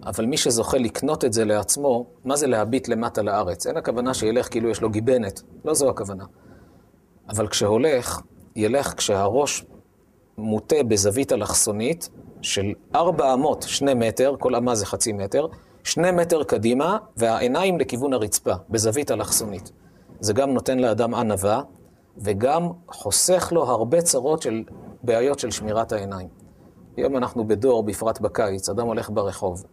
[0.06, 3.68] אבל מי שזוכה לקנות את זה לעצמו, מה זה להביט למטה לארץ?
[3.68, 6.26] אין הכוונה שילך כאילו יש לו גיבנת, לא זו הכוונה.
[7.30, 8.22] אבל כשהולך,
[8.56, 9.66] ילך כשהראש
[10.38, 12.10] מוטה בזווית אלכסונית
[12.42, 15.48] של ארבע אמות, שני מטר, כל אמה זה חצי מטר,
[15.88, 19.72] שני מטר קדימה, והעיניים לכיוון הרצפה, בזווית אלכסונית.
[20.20, 21.62] זה גם נותן לאדם ענווה,
[22.18, 24.64] וגם חוסך לו הרבה צרות של
[25.04, 26.28] בעיות של שמירת העיניים.
[26.98, 29.64] היום אנחנו בדור, בפרט בקיץ, אדם הולך ברחוב.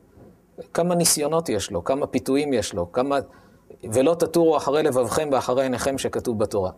[0.75, 3.19] כמה ניסיונות יש לו, כמה פיתויים יש לו, כמה...
[3.93, 6.71] ולא תטורו אחרי לבבכם ואחרי עיניכם שכתוב בתורה.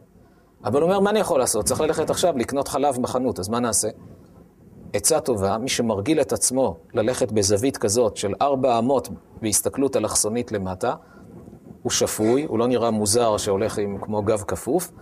[0.65, 1.65] אבל הוא אומר, מה אני יכול לעשות?
[1.65, 3.89] צריך ללכת עכשיו לקנות חלב בחנות, אז מה נעשה?
[4.97, 9.09] עצה טובה, מי שמרגיל את עצמו ללכת בזווית כזאת של ארבע אמות
[9.43, 10.95] בהסתכלות אלכסונית למטה,
[11.83, 14.93] הוא שפוי, הוא לא נראה מוזר שהולך עם כמו גב כפוף,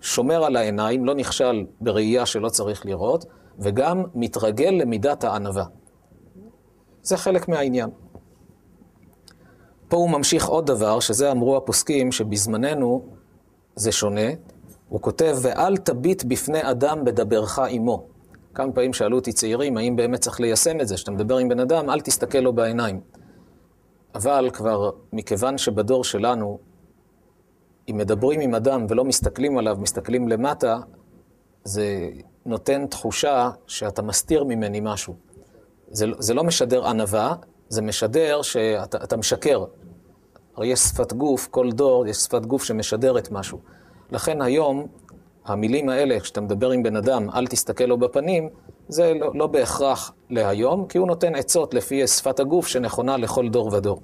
[0.00, 3.24] שומר על העיניים, לא נכשל בראייה שלא צריך לראות,
[3.58, 5.64] וגם מתרגל למידת הענווה.
[7.02, 7.90] זה חלק מהעניין.
[9.88, 13.04] פה הוא ממשיך עוד דבר, שזה אמרו הפוסקים, שבזמננו
[13.76, 14.30] זה שונה.
[14.88, 18.17] הוא כותב, ואל תביט בפני אדם בדברך עמו.
[18.58, 20.94] כמה פעמים שאלו אותי צעירים, האם באמת צריך ליישם את זה?
[20.94, 23.00] כשאתה מדבר עם בן אדם, אל תסתכל לו בעיניים.
[24.14, 26.58] אבל כבר, מכיוון שבדור שלנו,
[27.90, 30.78] אם מדברים עם אדם ולא מסתכלים עליו, מסתכלים למטה,
[31.64, 32.10] זה
[32.46, 35.14] נותן תחושה שאתה מסתיר ממני משהו.
[35.90, 37.34] זה, זה לא משדר ענווה,
[37.68, 39.64] זה משדר שאתה משקר.
[40.56, 43.58] הרי יש שפת גוף, כל דור יש שפת גוף שמשדרת משהו.
[44.12, 44.86] לכן היום,
[45.50, 48.48] המילים האלה, כשאתה מדבר עם בן אדם, אל תסתכל לו בפנים,
[48.88, 53.74] זה לא, לא בהכרח להיום, כי הוא נותן עצות לפי שפת הגוף שנכונה לכל דור
[53.74, 54.00] ודור.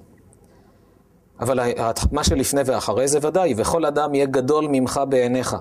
[1.39, 1.59] אבל
[2.11, 5.55] מה שלפני ואחרי זה ודאי, וכל אדם יהיה גדול ממך בעיניך.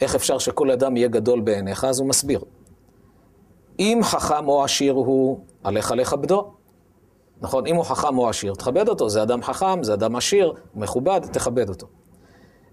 [0.00, 1.84] איך אפשר שכל אדם יהיה גדול בעיניך?
[1.84, 2.40] אז הוא מסביר.
[3.78, 6.52] אם חכם או עשיר הוא, עליך לכבדו.
[7.40, 7.66] נכון?
[7.66, 9.08] אם הוא חכם או עשיר, תכבד אותו.
[9.08, 11.86] זה אדם חכם, זה אדם עשיר, מכובד, תכבד אותו.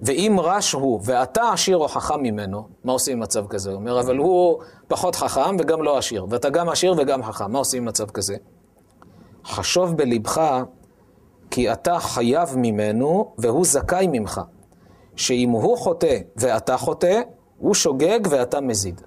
[0.02, 3.70] ואם רש הוא, ואתה עשיר או חכם ממנו, מה עושים במצב כזה?
[3.70, 7.60] הוא אומר, אבל הוא פחות חכם וגם לא עשיר, ואתה גם עשיר וגם חכם, מה
[7.60, 8.36] עושים במצב כזה?
[9.46, 10.42] חשוב בלבך,
[11.52, 14.42] כי אתה חייב ממנו, והוא זכאי ממך.
[15.16, 17.22] שאם הוא חוטא ואתה חוטא,
[17.58, 19.02] הוא שוגג ואתה מזיד.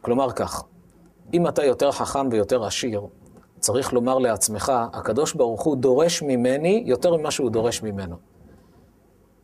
[0.00, 0.62] כלומר כך,
[1.34, 3.06] אם אתה יותר חכם ויותר עשיר,
[3.60, 8.16] צריך לומר לעצמך, הקדוש ברוך הוא דורש ממני יותר ממה שהוא דורש ממנו.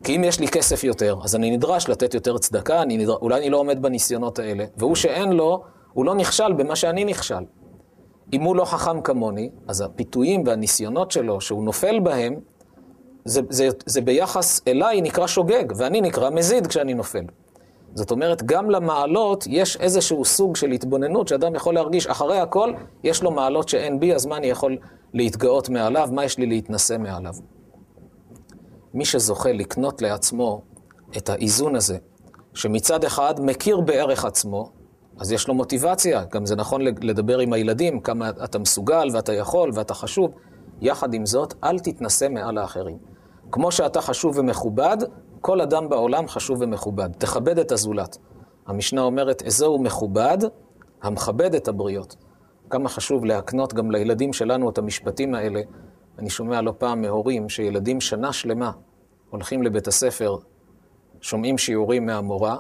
[0.05, 3.17] כי אם יש לי כסף יותר, אז אני נדרש לתת יותר צדקה, אני נדר...
[3.23, 7.45] אולי אני לא עומד בניסיונות האלה, והוא שאין לו, הוא לא נכשל במה שאני נכשל.
[8.33, 12.35] אם הוא לא חכם כמוני, אז הפיתויים והניסיונות שלו, שהוא נופל בהם,
[13.25, 17.25] זה, זה, זה ביחס אליי נקרא שוגג, ואני נקרא מזיד כשאני נופל.
[17.95, 22.73] זאת אומרת, גם למעלות יש איזשהו סוג של התבוננות שאדם יכול להרגיש, אחרי הכל,
[23.05, 24.77] יש לו מעלות שאין בי, אז מה אני יכול
[25.15, 26.09] להתגאות מעליו?
[26.13, 27.35] מה יש לי להתנשא מעליו?
[28.95, 30.63] מי שזוכה לקנות לעצמו
[31.17, 31.99] את האיזון הזה,
[32.55, 34.73] שמצד אחד מכיר בערך עצמו,
[35.21, 39.71] אז יש לו מוטיבציה, גם זה נכון לדבר עם הילדים, כמה אתה מסוגל ואתה יכול
[39.75, 40.31] ואתה חשוב.
[40.81, 42.99] יחד עם זאת, אל תתנשא מעל האחרים.
[43.53, 44.97] כמו שאתה חשוב ומכובד,
[45.41, 47.13] כל אדם בעולם חשוב ומכובד.
[47.19, 48.19] תכבד את הזולת.
[48.67, 50.39] המשנה אומרת, איזהו מכובד
[51.03, 52.17] המכבד את הבריות.
[52.71, 55.61] כמה חשוב להקנות גם לילדים שלנו את המשפטים האלה.
[56.21, 58.71] אני שומע לא פעם מהורים שילדים שנה שלמה
[59.31, 60.37] הולכים לבית הספר,
[61.21, 62.57] שומעים שיעורים מהמורה,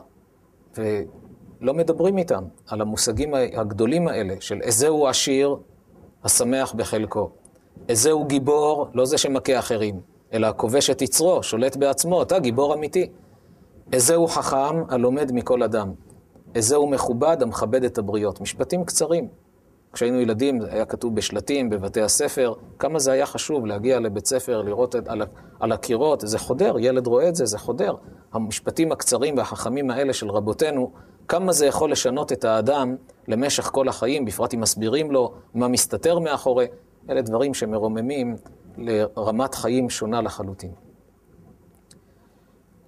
[0.77, 5.57] ולא מדברים איתם על המושגים הגדולים האלה של איזהו עשיר
[6.25, 7.31] השמח בחלקו,
[7.88, 10.01] איזהו גיבור, לא זה שמכה אחרים,
[10.33, 13.11] אלא הכובש את יצרו, שולט בעצמו, אתה גיבור אמיתי.
[13.92, 15.92] איזהו חכם הלומד מכל אדם.
[16.55, 18.40] איזהו מכובד המכבד את הבריות.
[18.40, 19.29] משפטים קצרים.
[19.92, 24.62] כשהיינו ילדים, זה היה כתוב בשלטים, בבתי הספר, כמה זה היה חשוב להגיע לבית ספר,
[24.62, 25.22] לראות את, על,
[25.61, 27.94] על הקירות, זה חודר, ילד רואה את זה, זה חודר.
[28.33, 30.92] המשפטים הקצרים והחכמים האלה של רבותינו,
[31.29, 32.96] כמה זה יכול לשנות את האדם
[33.29, 36.66] למשך כל החיים, בפרט אם מסבירים לו מה מסתתר מאחורי.
[37.11, 38.37] אלה דברים שמרוממים
[38.79, 40.70] לרמת חיים שונה לחלוטין.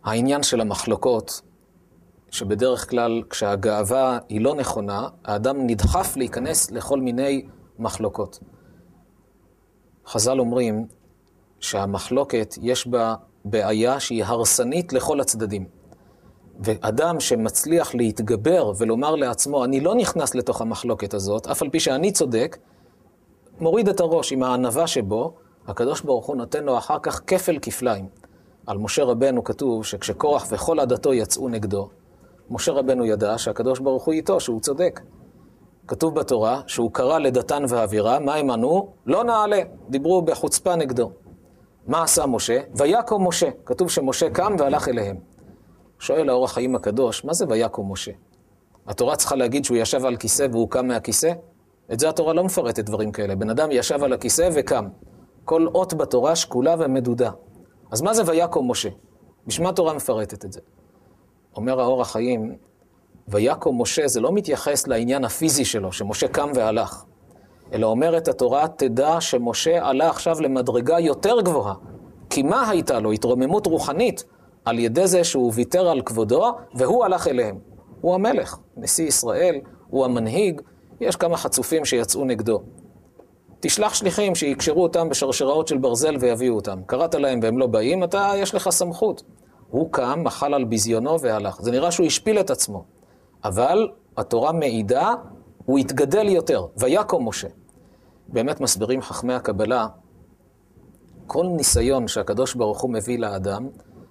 [0.05, 1.41] העניין של המחלוקות,
[2.33, 7.47] שבדרך כלל כשהגאווה היא לא נכונה, האדם נדחף להיכנס לכל מיני
[7.79, 8.39] מחלוקות.
[10.07, 10.87] חז"ל אומרים
[11.61, 13.15] שהמחלוקת יש בה
[13.45, 15.65] בעיה שהיא הרסנית לכל הצדדים.
[16.61, 22.13] ואדם שמצליח להתגבר ולומר לעצמו, אני לא נכנס לתוך המחלוקת הזאת, אף על פי שאני
[22.13, 22.59] צודק,
[23.61, 25.35] מוריד את הראש עם הענווה שבו,
[25.67, 28.07] הקדוש ברוך הוא נותן לו אחר כך כפל כפליים.
[28.67, 31.89] על משה רבנו כתוב שכשקורח וכל עדתו יצאו נגדו,
[32.51, 35.01] משה רבנו ידע שהקדוש ברוך הוא איתו, שהוא צודק.
[35.87, 38.93] כתוב בתורה שהוא קרא לדתן ואבירה, מה הם ענו?
[39.07, 41.11] לא נעלה, דיברו בחוצפה נגדו.
[41.87, 42.61] מה עשה משה?
[42.75, 43.49] ויקום משה.
[43.65, 45.17] כתוב שמשה קם והלך אליהם.
[45.99, 48.13] שואל האור החיים הקדוש, מה זה ויקום משה?
[48.87, 51.33] התורה צריכה להגיד שהוא ישב על כיסא והוא קם מהכיסא?
[51.93, 53.35] את זה התורה לא מפרטת דברים כאלה.
[53.35, 54.89] בן אדם ישב על הכיסא וקם.
[55.45, 57.31] כל אות בתורה שקולה ומדודה.
[57.91, 58.89] אז מה זה ויקום משה?
[59.47, 60.61] בשביל מה התורה מפרטת את זה?
[61.57, 62.57] אומר האור החיים,
[63.29, 67.05] ויקום משה זה לא מתייחס לעניין הפיזי שלו, שמשה קם והלך,
[67.73, 71.75] אלא אומרת התורה, תדע שמשה עלה עכשיו למדרגה יותר גבוהה.
[72.31, 73.13] כי מה הייתה לו?
[73.13, 74.25] התרוממות רוחנית
[74.65, 77.59] על ידי זה שהוא ויתר על כבודו, והוא הלך אליהם.
[78.01, 80.61] הוא המלך, נשיא ישראל, הוא המנהיג,
[81.01, 82.63] יש כמה חצופים שיצאו נגדו.
[83.61, 86.79] תשלח שליחים שיקשרו אותם בשרשראות של ברזל ויביאו אותם.
[86.87, 89.23] קראת להם והם לא באים, אתה, יש לך סמכות.
[89.73, 91.63] הוא קם, מחל על ביזיונו והלך.
[91.63, 92.85] זה נראה שהוא השפיל את עצמו.
[93.45, 95.15] אבל התורה מעידה,
[95.65, 96.67] הוא התגדל יותר.
[96.77, 97.49] ויקום משה.
[98.29, 99.87] באמת מסבירים חכמי הקבלה,
[101.27, 103.69] כל ניסיון שהקדוש ברוך הוא מביא לאדם,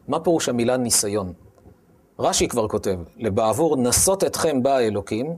[0.07, 1.33] מה פירוש המילה ניסיון?
[2.19, 5.35] רש"י כבר כותב, לבעבור נסות אתכם בא האלוקים,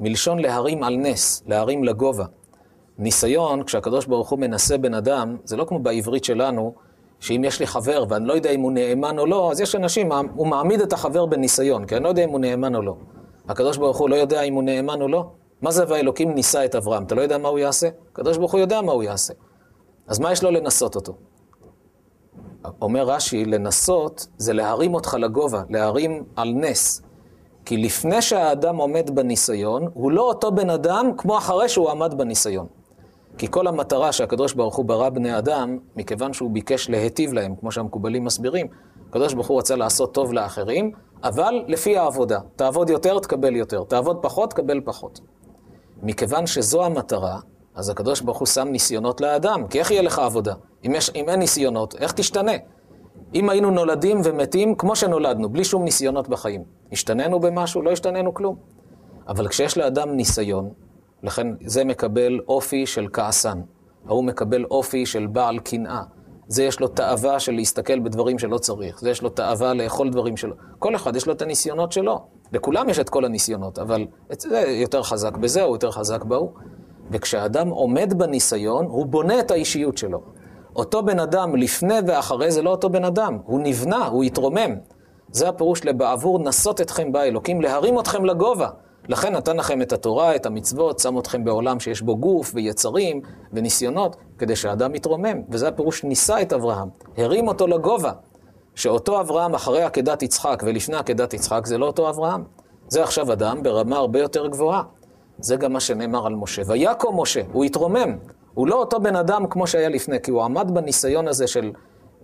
[0.00, 2.24] מלשון להרים על נס, להרים לגובה.
[2.98, 6.74] ניסיון, כשהקדוש ברוך הוא מנסה בן אדם, זה לא כמו בעברית שלנו,
[7.20, 10.12] שאם יש לי חבר ואני לא יודע אם הוא נאמן או לא, אז יש אנשים,
[10.12, 12.96] הוא מעמיד את החבר בניסיון, כי אני לא יודע אם הוא נאמן או לא.
[13.48, 15.26] הקדוש ברוך הוא לא יודע אם הוא נאמן או לא.
[15.62, 17.04] מה זה והאלוקים ניסה את אברהם?
[17.04, 17.88] אתה לא יודע מה הוא יעשה?
[18.12, 19.34] הקדוש ברוך הוא יודע מה הוא יעשה.
[20.06, 21.14] אז מה יש לו לנסות אותו?
[22.82, 27.02] אומר רש"י, לנסות זה להרים אותך לגובה, להרים על נס.
[27.64, 32.66] כי לפני שהאדם עומד בניסיון, הוא לא אותו בן אדם כמו אחרי שהוא עמד בניסיון.
[33.38, 37.72] כי כל המטרה שהקדוש ברוך הוא ברא בני אדם, מכיוון שהוא ביקש להיטיב להם, כמו
[37.72, 38.66] שהמקובלים מסבירים,
[39.08, 40.92] הקדוש ברוך הוא רצה לעשות טוב לאחרים,
[41.22, 42.38] אבל לפי העבודה.
[42.56, 43.84] תעבוד יותר, תקבל יותר.
[43.84, 45.20] תעבוד פחות, תקבל פחות.
[46.02, 47.38] מכיוון שזו המטרה,
[47.74, 50.54] אז הקדוש ברוך הוא שם ניסיונות לאדם, כי איך יהיה לך עבודה?
[50.86, 52.52] אם, יש, אם אין ניסיונות, איך תשתנה?
[53.34, 57.82] אם היינו נולדים ומתים כמו שנולדנו, בלי שום ניסיונות בחיים, השתננו במשהו?
[57.82, 58.56] לא השתננו כלום.
[59.28, 60.70] אבל כשיש לאדם ניסיון,
[61.24, 63.60] לכן זה מקבל אופי של כעסן,
[64.06, 66.02] ההוא מקבל אופי של בעל קנאה.
[66.48, 70.36] זה יש לו תאווה של להסתכל בדברים שלא צריך, זה יש לו תאווה לאכול דברים
[70.36, 70.54] שלא.
[70.78, 72.20] כל אחד יש לו את הניסיונות שלו.
[72.52, 74.06] לכולם יש את כל הניסיונות, אבל
[74.38, 76.50] זה יותר חזק בזה, הוא יותר חזק בהוא.
[77.10, 80.22] וכשאדם עומד בניסיון, הוא בונה את האישיות שלו.
[80.76, 84.74] אותו בן אדם לפני ואחרי זה לא אותו בן אדם, הוא נבנה, הוא התרומם.
[85.30, 88.68] זה הפירוש לבעבור נסות אתכם באלוקים, להרים אתכם לגובה.
[89.08, 93.20] לכן נתן לכם את התורה, את המצוות, שם אתכם בעולם שיש בו גוף ויצרים
[93.52, 95.42] וניסיונות, כדי שהאדם יתרומם.
[95.50, 98.12] וזה הפירוש ניסה את אברהם, הרים אותו לגובה.
[98.74, 102.44] שאותו אברהם אחרי עקדת יצחק ולפני עקדת יצחק זה לא אותו אברהם.
[102.88, 104.82] זה עכשיו אדם ברמה הרבה יותר גבוהה.
[105.38, 106.62] זה גם מה שנאמר על משה.
[106.66, 108.16] ויקום משה, הוא התרומם.
[108.54, 111.72] הוא לא אותו בן אדם כמו שהיה לפני, כי הוא עמד בניסיון הזה של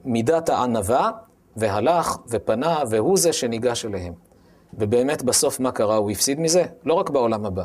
[0.04, 1.10] מידת הענווה,
[1.56, 4.29] והלך ופנה, והוא זה שניגש אליהם.
[4.74, 5.96] ובאמת בסוף מה קרה?
[5.96, 6.64] הוא הפסיד מזה?
[6.84, 7.64] לא רק בעולם הבא,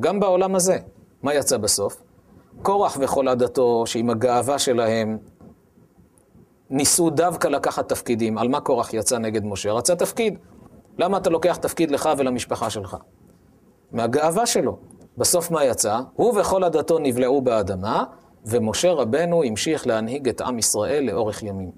[0.00, 0.78] גם בעולם הזה.
[1.22, 2.02] מה יצא בסוף?
[2.62, 5.18] קורח וכל עדתו, שעם הגאווה שלהם,
[6.70, 8.38] ניסו דווקא לקחת תפקידים.
[8.38, 9.72] על מה קורח יצא נגד משה?
[9.72, 10.38] רצה תפקיד.
[10.98, 12.96] למה אתה לוקח תפקיד לך ולמשפחה שלך?
[13.92, 14.78] מהגאווה שלו.
[15.18, 16.00] בסוף מה יצא?
[16.14, 18.04] הוא וכל עדתו נבלעו באדמה,
[18.46, 21.70] ומשה רבנו המשיך להנהיג את עם ישראל לאורך ימים.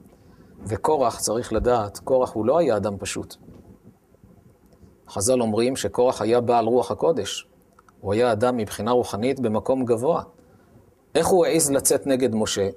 [0.67, 3.37] וקורח, צריך לדעת, קורח הוא לא היה אדם פשוט.
[5.11, 7.47] חז"ל אומרים שקורח היה בעל רוח הקודש.
[8.01, 10.23] הוא היה אדם מבחינה רוחנית במקום גבוה.
[11.15, 12.69] איך הוא העז לצאת נגד משה?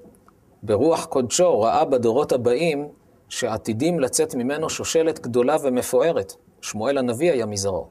[0.64, 2.88] ברוח קודשו ראה בדורות הבאים
[3.30, 6.36] שעתידים לצאת ממנו שושלת גדולה ומפוארת.
[6.62, 7.88] שמואל הנביא היה מזרעו.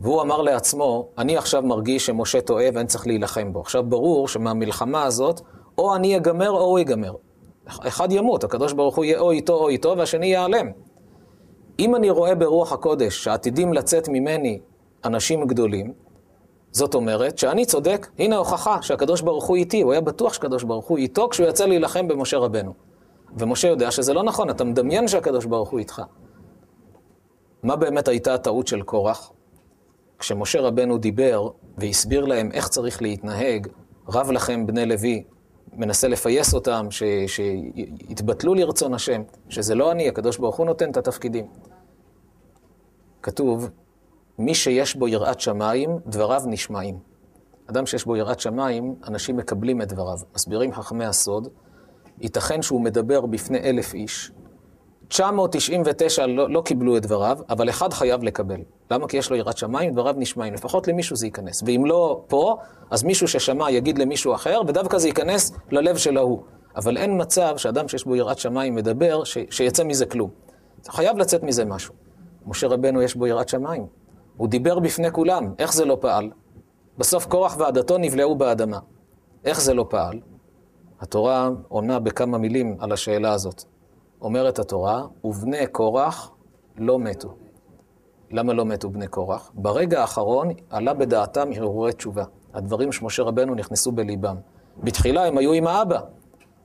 [0.00, 3.60] והוא אמר לעצמו, אני עכשיו מרגיש שמשה טועה ואין צריך להילחם בו.
[3.60, 5.40] עכשיו ברור שמהמלחמה הזאת,
[5.78, 7.14] או אני אגמר או הוא יגמר.
[7.66, 10.66] אחד ימות, הקדוש ברוך הוא יהיה או איתו או איתו, והשני ייעלם.
[11.78, 14.60] אם אני רואה ברוח הקודש שעתידים לצאת ממני
[15.04, 15.92] אנשים גדולים,
[16.72, 20.86] זאת אומרת שאני צודק, הנה ההוכחה שהקדוש ברוך הוא איתי, הוא היה בטוח שהקדוש ברוך
[20.86, 22.74] הוא איתו כשהוא יצא להילחם במשה רבנו.
[23.38, 26.02] ומשה יודע שזה לא נכון, אתה מדמיין שהקדוש ברוך הוא איתך.
[27.62, 29.32] מה באמת הייתה הטעות של קורח?
[30.18, 33.66] כשמשה רבנו דיבר והסביר להם איך צריך להתנהג,
[34.08, 35.24] רב לכם בני לוי,
[35.76, 40.96] מנסה לפייס אותם, ש, שיתבטלו לרצון השם, שזה לא אני, הקדוש ברוך הוא נותן את
[40.96, 41.46] התפקידים.
[43.22, 43.70] כתוב,
[44.38, 46.98] מי שיש בו יראת שמיים, דבריו נשמעים.
[47.66, 50.18] אדם שיש בו יראת שמיים, אנשים מקבלים את דבריו.
[50.34, 51.48] מסבירים חכמי הסוד,
[52.20, 54.32] ייתכן שהוא מדבר בפני אלף איש,
[55.08, 58.60] 999 לא, לא קיבלו את דבריו, אבל אחד חייב לקבל.
[58.90, 59.08] למה?
[59.08, 60.54] כי יש לו יראת שמיים, דבריו נשמעים.
[60.54, 61.62] לפחות למישהו זה ייכנס.
[61.66, 62.56] ואם לא פה,
[62.90, 66.42] אז מישהו ששמע יגיד למישהו אחר, ודווקא זה ייכנס ללב של ההוא.
[66.76, 69.38] אבל אין מצב שאדם שיש בו יראת שמיים מדבר, ש...
[69.50, 70.30] שיצא מזה כלום.
[70.88, 71.94] חייב לצאת מזה משהו.
[72.46, 73.86] משה רבנו יש בו יראת שמיים.
[74.36, 76.30] הוא דיבר בפני כולם, איך זה לא פעל?
[76.98, 78.78] בסוף קורח ועדתו נבלעו באדמה.
[79.44, 80.20] איך זה לא פעל?
[81.00, 83.64] התורה עונה בכמה מילים על השאלה הזאת.
[84.26, 86.30] אומרת התורה, ובני קורח
[86.76, 87.28] לא מתו.
[88.30, 89.50] למה לא מתו בני קורח?
[89.54, 92.24] ברגע האחרון עלה בדעתם הרהורי תשובה.
[92.54, 94.36] הדברים שמשה רבנו נכנסו בליבם.
[94.82, 96.00] בתחילה הם היו עם האבא,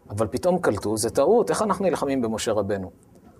[0.09, 2.91] אבל פתאום קלטו, זה טעות, איך אנחנו נלחמים במשה רבנו?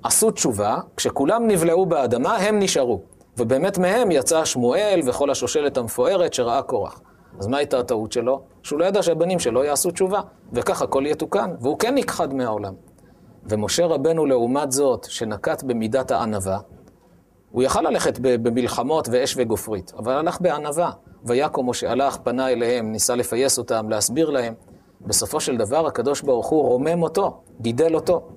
[0.04, 3.02] עשו תשובה, כשכולם נבלעו באדמה, הם נשארו.
[3.38, 7.02] ובאמת מהם יצא שמואל וכל השושלת המפוארת שראה קורח.
[7.40, 8.42] אז מה הייתה הטעות שלו?
[8.64, 10.22] שהוא לא ידע שהבנים שלו יעשו תשובה,
[10.54, 12.74] וכך הכל יתוקן, והוא כן נכחד מהעולם.
[13.46, 16.60] ומשה רבנו, לעומת זאת, שנקט במידת הענווה,
[17.52, 20.92] הוא יכל ללכת במלחמות ואש וגופרית, אבל הלך בענווה.
[21.26, 24.54] ויקום משה הלך, פנה אליהם, ניסה לפייס אותם, להסביר להם.
[25.02, 28.28] בסופו של דבר, הקדוש ברוך הוא רומם אותו, גידל אותו.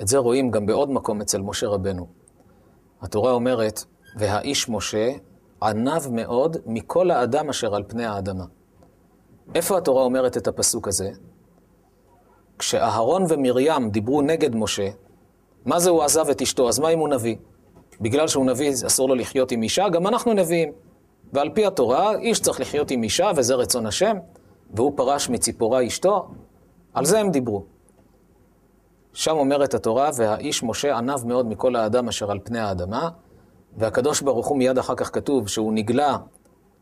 [0.00, 2.06] את זה רואים גם בעוד מקום אצל משה רבנו.
[3.02, 3.84] התורה אומרת,
[4.18, 5.12] והאיש משה
[5.62, 8.44] ענב מאוד מכל האדם אשר על פני האדמה.
[9.54, 11.10] איפה התורה אומרת את הפסוק הזה?
[12.62, 14.88] כשאהרון ומרים דיברו נגד משה,
[15.64, 16.68] מה זה הוא עזב את אשתו?
[16.68, 17.36] אז מה אם הוא נביא?
[18.00, 20.72] בגלל שהוא נביא אסור לו לחיות עם אישה, גם אנחנו נביאים.
[21.32, 24.16] ועל פי התורה, איש צריך לחיות עם אישה, וזה רצון השם,
[24.74, 26.28] והוא פרש מציפורה אשתו,
[26.94, 27.64] על זה הם דיברו.
[29.12, 33.08] שם אומרת התורה, והאיש משה ענב מאוד מכל האדם אשר על פני האדמה,
[33.76, 36.16] והקדוש ברוך הוא מיד אחר כך כתוב שהוא נגלה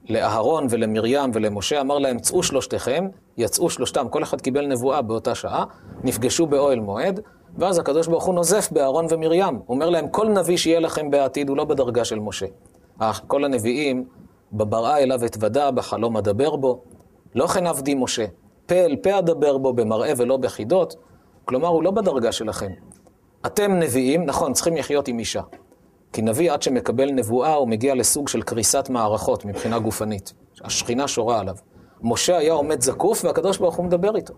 [0.09, 5.64] לאהרון ולמרים ולמשה, אמר להם, צאו שלושתכם, יצאו שלושתם, כל אחד קיבל נבואה באותה שעה,
[6.05, 7.20] נפגשו באוהל מועד,
[7.59, 11.48] ואז הקדוש ברוך הוא נוזף באהרון ומרים, הוא אומר להם, כל נביא שיהיה לכם בעתיד
[11.48, 12.46] הוא לא בדרגה של משה.
[13.26, 14.05] כל הנביאים,
[14.53, 16.82] בבראה אליו אתוודה, בחלום אדבר בו,
[17.34, 18.24] לא כן עבדי משה,
[18.66, 20.96] פה אל פה אדבר בו, במראה ולא בחידות,
[21.44, 22.70] כלומר, הוא לא בדרגה שלכם.
[23.46, 25.42] אתם נביאים, נכון, צריכים לחיות עם אישה.
[26.13, 30.33] כי נביא עד שמקבל נבואה הוא מגיע לסוג של קריסת מערכות מבחינה גופנית.
[30.65, 31.55] השכינה שורה עליו.
[32.03, 34.35] משה היה עומד זקוף והקדוש ברוך הוא מדבר איתו.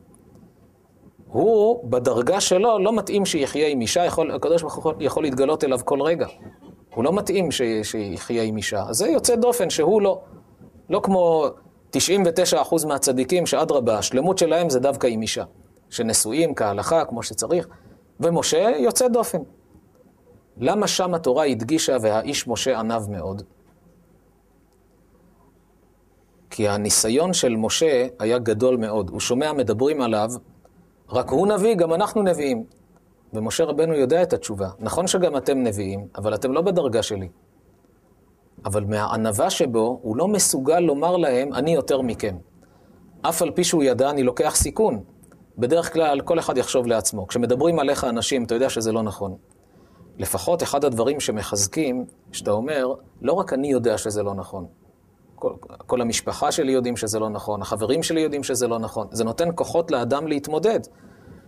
[1.27, 5.79] הוא, בדרגה שלו, לא מתאים שיחיה עם אישה, יכול, הקדוש ברוך הוא יכול להתגלות אליו
[5.85, 6.27] כל רגע.
[6.95, 7.49] הוא לא מתאים
[7.83, 8.83] שיחיה עם אישה.
[8.89, 10.20] אז זה יוצא דופן שהוא לא.
[10.91, 11.47] לא כמו
[11.97, 15.45] 99% מהצדיקים, שאדרבה, השלמות שלהם זה דווקא עם אישה.
[15.91, 17.68] שנשואים כהלכה, כמו שצריך.
[18.20, 19.39] ומשה יוצא דופן.
[20.57, 23.42] למה שם התורה הדגישה והאיש משה ענב מאוד?
[26.50, 29.11] כי הניסיון של משה היה גדול מאוד.
[29.11, 30.30] הוא שומע מדברים עליו,
[31.09, 32.64] רק הוא נביא, גם אנחנו נביאים.
[33.32, 34.68] ומשה רבנו יודע את התשובה.
[34.78, 37.28] נכון שגם אתם נביאים, אבל אתם לא בדרגה שלי.
[38.64, 42.36] אבל מהענווה שבו, הוא לא מסוגל לומר להם, אני יותר מכם.
[43.22, 45.03] אף על פי שהוא ידע, אני לוקח סיכון.
[45.59, 47.26] בדרך כלל, כל אחד יחשוב לעצמו.
[47.26, 49.36] כשמדברים עליך אנשים, אתה יודע שזה לא נכון.
[50.23, 54.66] לפחות אחד הדברים שמחזקים, שאתה אומר, לא רק אני יודע שזה לא נכון.
[55.35, 55.53] כל,
[55.87, 59.07] כל המשפחה שלי יודעים שזה לא נכון, החברים שלי יודעים שזה לא נכון.
[59.11, 60.81] זה נותן כוחות לאדם להתמודד.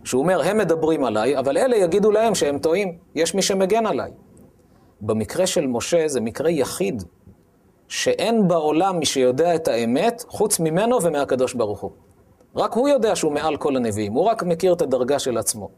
[0.03, 2.97] שהוא אומר, הם מדברים עליי, אבל אלה יגידו להם שהם טועים.
[3.15, 4.11] יש מי שמגן עליי.
[5.01, 7.03] במקרה של משה זה מקרה יחיד,
[7.87, 11.91] שאין בעולם מי שיודע את האמת חוץ ממנו ומהקדוש ברוך הוא.
[12.55, 15.69] רק הוא יודע שהוא מעל כל הנביאים, הוא רק מכיר את הדרגה של עצמו.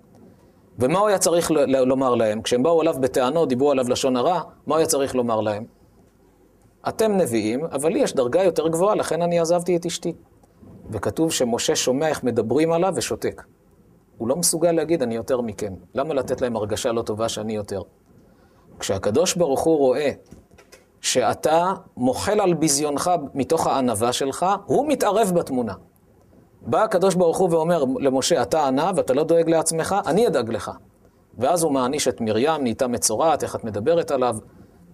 [0.79, 2.41] ומה הוא היה צריך לומר להם?
[2.41, 5.65] כשהם באו אליו בטענות, דיברו עליו לשון הרע, מה הוא היה צריך לומר להם?
[6.89, 10.13] אתם נביאים, אבל לי יש דרגה יותר גבוהה, לכן אני עזבתי את אשתי.
[10.91, 13.43] וכתוב שמשה שומע איך מדברים עליו ושותק.
[14.17, 15.73] הוא לא מסוגל להגיד, אני יותר מכם.
[15.95, 17.81] למה לתת להם הרגשה לא טובה שאני יותר?
[18.79, 20.11] כשהקדוש ברוך הוא רואה
[21.01, 25.73] שאתה מוחל על ביזיונך מתוך הענווה שלך, הוא מתערב בתמונה.
[26.61, 30.71] בא הקדוש ברוך הוא ואומר למשה, אתה ענה ואתה לא דואג לעצמך, אני אדאג לך.
[31.37, 34.37] ואז הוא מעניש את מרים, נהייתה מצורעת, איך את מדברת עליו.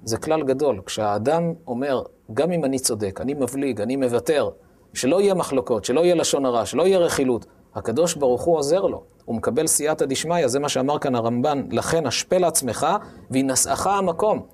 [0.04, 0.82] זה כלל גדול.
[0.86, 2.04] כשהאדם אומר,
[2.34, 4.50] גם אם אני צודק, אני מבליג, אני מוותר,
[4.94, 7.46] שלא יהיה מחלוקות, שלא יהיה לשון הרע, שלא יהיה רכילות,
[7.76, 9.04] הקדוש ברוך הוא עוזר לו.
[9.26, 12.88] הוא מקבל סייעתא דשמיא, זה מה שאמר כאן הרמב"ן, לכן השפל לעצמך
[13.32, 14.46] וינשאך המקום.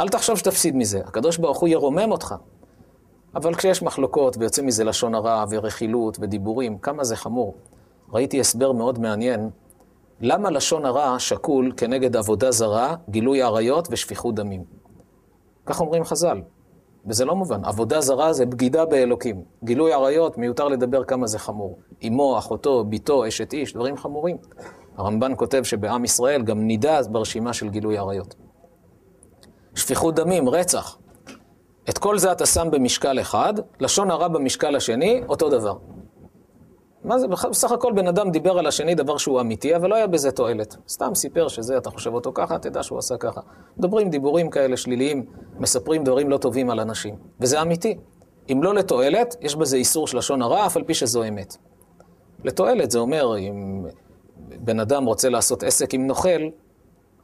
[0.00, 2.34] אל תחשוב שתפסיד מזה, הקדוש ברוך הוא ירומם אותך.
[3.34, 7.54] אבל כשיש מחלוקות ויוצא מזה לשון הרע ורכילות ודיבורים, כמה זה חמור.
[8.12, 9.50] ראיתי הסבר מאוד מעניין,
[10.20, 14.64] למה לשון הרע שקול כנגד עבודה זרה, גילוי עריות ושפיכות דמים.
[15.66, 16.40] כך אומרים חז"ל,
[17.06, 17.64] וזה לא מובן.
[17.64, 19.42] עבודה זרה זה בגידה באלוקים.
[19.64, 21.78] גילוי עריות, מיותר לדבר כמה זה חמור.
[22.06, 24.36] אמו, אחותו, בתו, אשת איש, דברים חמורים.
[24.96, 28.34] הרמב"ן כותב שבעם ישראל גם נידה ברשימה של גילוי עריות.
[29.74, 30.98] שפיכות דמים, רצח.
[31.88, 35.76] את כל זה אתה שם במשקל אחד, לשון הרע במשקל השני, אותו דבר.
[37.04, 40.06] מה זה, בסך הכל בן אדם דיבר על השני דבר שהוא אמיתי, אבל לא היה
[40.06, 40.76] בזה תועלת.
[40.88, 43.40] סתם סיפר שזה, אתה חושב אותו ככה, תדע שהוא עשה ככה.
[43.76, 45.26] מדברים דיבורים כאלה שליליים,
[45.58, 47.16] מספרים דברים לא טובים על אנשים.
[47.40, 47.96] וזה אמיתי.
[48.52, 51.56] אם לא לתועלת, יש בזה איסור של לשון הרע, אף על פי שזו אמת.
[52.44, 53.86] לתועלת זה אומר, אם
[54.38, 56.40] בן אדם רוצה לעשות עסק עם נוכל,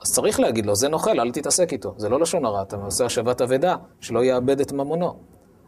[0.02, 1.94] אז צריך להגיד לו, זה נוכל, אל תתעסק איתו.
[1.96, 5.16] זה לא לשון הרע, אתה עושה השבת אבדה, שלא יאבד את ממונו.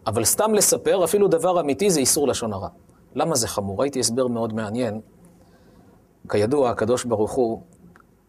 [0.06, 2.68] אבל סתם לספר, אפילו דבר אמיתי, זה איסור לשון הרע.
[3.14, 3.80] למה זה חמור?
[3.80, 5.00] ראיתי הסבר מאוד מעניין.
[6.28, 7.60] כידוע, הקדוש ברוך הוא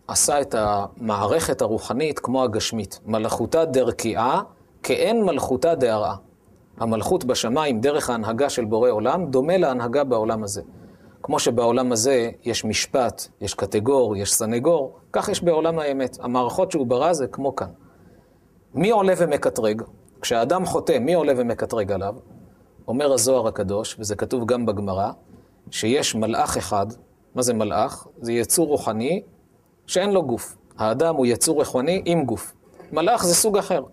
[0.08, 3.00] עשה את המערכת הרוחנית כמו הגשמית.
[3.06, 4.42] מלאכותה דרכיעה
[4.84, 6.16] כאין מלכותה דהרעה.
[6.78, 10.62] המלכות בשמיים, דרך ההנהגה של בורא עולם, דומה להנהגה בעולם הזה.
[11.24, 16.18] כמו שבעולם הזה יש משפט, יש קטגור, יש סנגור, כך יש בעולם האמת.
[16.22, 17.68] המערכות שהוא ברא זה כמו כאן.
[18.74, 19.82] מי עולה ומקטרג?
[20.22, 22.16] כשהאדם חוטא, מי עולה ומקטרג עליו?
[22.88, 25.12] אומר הזוהר הקדוש, וזה כתוב גם בגמרא,
[25.72, 26.88] שיש מלאך אחד,
[27.36, 28.08] מה זה מלאך?
[28.22, 29.22] זה יצור רוחני
[29.88, 30.58] שאין לו גוף.
[30.78, 32.54] האדם הוא יצור רוחני עם גוף.
[32.92, 33.84] מלאך זה סוג אחר.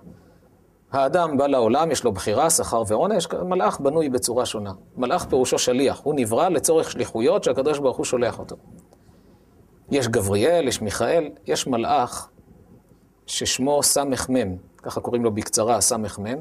[0.93, 4.73] האדם בא לעולם, יש לו בחירה, שכר ועונש, מלאך בנוי בצורה שונה.
[4.97, 8.57] מלאך פירושו שליח, הוא נברא לצורך שליחויות שהקדוש ברוך הוא שולח אותו.
[9.91, 12.29] יש גבריאל, יש מיכאל, יש מלאך
[13.27, 16.39] ששמו סמ"ם, ככה קוראים לו בקצרה סמ"ם,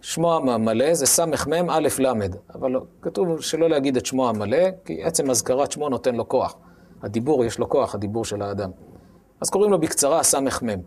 [0.00, 2.06] שמו המלא זה סמ"ם א' ל',
[2.54, 2.72] אבל
[3.02, 6.56] כתוב שלא להגיד את שמו המלא, כי עצם הזכרת שמו נותן לו כוח.
[7.02, 8.70] הדיבור, יש לו כוח, הדיבור של האדם.
[9.40, 10.80] אז קוראים לו בקצרה סמ"ם.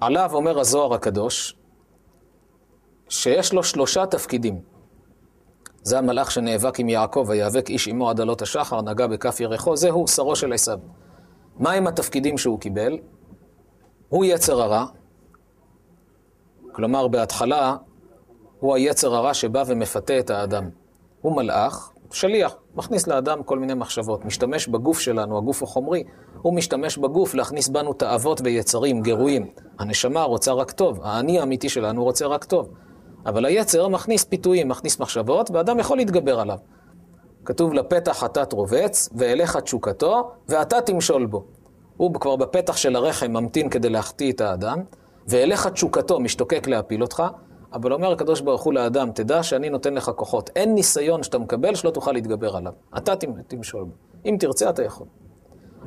[0.00, 1.56] עליו אומר הזוהר הקדוש,
[3.08, 4.60] שיש לו שלושה תפקידים.
[5.86, 10.08] זה המלאך שנאבק עם יעקב, ויאבק איש עמו עד עלות השחר, נגע בכף ירחו, זהו
[10.08, 10.78] שרו של עשיו.
[11.58, 12.98] מהם התפקידים שהוא קיבל?
[14.08, 14.86] הוא יצר הרע,
[16.72, 17.76] כלומר, בהתחלה
[18.60, 20.70] הוא היצר הרע שבא ומפתה את האדם.
[21.20, 26.04] הוא מלאך, שליח, מכניס לאדם כל מיני מחשבות, משתמש בגוף שלנו, הגוף החומרי,
[26.42, 29.50] הוא משתמש בגוף להכניס בנו תאוות ויצרים, גירויים.
[29.78, 32.68] הנשמה רוצה רק טוב, האני האמיתי שלנו רוצה רק טוב.
[33.26, 36.58] אבל היצר מכניס פיתויים, מכניס מחשבות, ואדם יכול להתגבר עליו.
[37.44, 41.44] כתוב לפתח חטאת רובץ, ואליך תשוקתו, ואתה תמשול בו.
[41.96, 44.82] הוא כבר בפתח של הרחם ממתין כדי להחטיא את האדם,
[45.28, 47.22] ואליך תשוקתו משתוקק להפיל אותך,
[47.72, 50.50] אבל אומר הקדוש ברוך הוא לאדם, תדע שאני נותן לך כוחות.
[50.56, 52.72] אין ניסיון שאתה מקבל שלא תוכל להתגבר עליו.
[52.96, 53.12] אתה
[53.48, 53.92] תמשול בו.
[54.26, 55.06] אם תרצה, אתה יכול.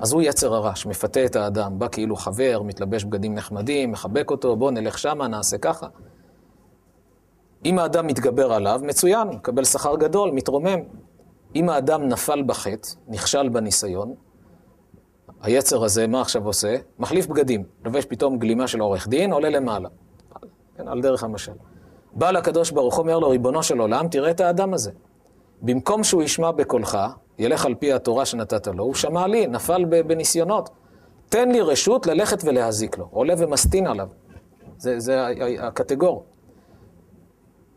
[0.02, 4.56] אז הוא יצר הרע, שמפתה את האדם, בא כאילו חבר, מתלבש בגדים נחמדים, מחבק אותו,
[4.56, 5.88] בוא נלך שמה, נעשה ככה.
[7.66, 10.80] אם האדם מתגבר עליו, מצוין, מקבל שכר גדול, מתרומם.
[11.56, 14.14] אם האדם נפל בחטא, נכשל בניסיון,
[15.42, 16.76] היצר הזה, מה עכשיו עושה?
[17.00, 17.64] מחליף בגדים.
[17.86, 19.90] לובש פתאום גלימה של עורך דין, עולה למעלה.
[20.78, 21.52] כן, על דרך המשל.
[22.14, 24.92] בא לקדוש ברוך הוא, אומר לו, ריבונו של עולם, תראה את האדם הזה.
[25.62, 26.98] במקום שהוא ישמע בקולך,
[27.40, 30.70] ילך על פי התורה שנתת לו, הוא שמע לי, נפל בניסיונות.
[31.30, 33.08] תן לי רשות ללכת ולהזיק לו.
[33.12, 34.08] עולה ומסטין עליו.
[34.78, 35.26] זה, זה
[35.60, 36.26] הקטגור.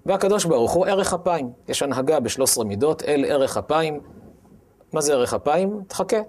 [0.06, 1.52] והקדוש ברוך הוא ערך אפיים.
[1.68, 4.00] יש הנהגה בשלוש מידות, אל ערך אפיים.
[4.92, 5.80] מה זה ערך אפיים?
[5.86, 6.20] תחכה.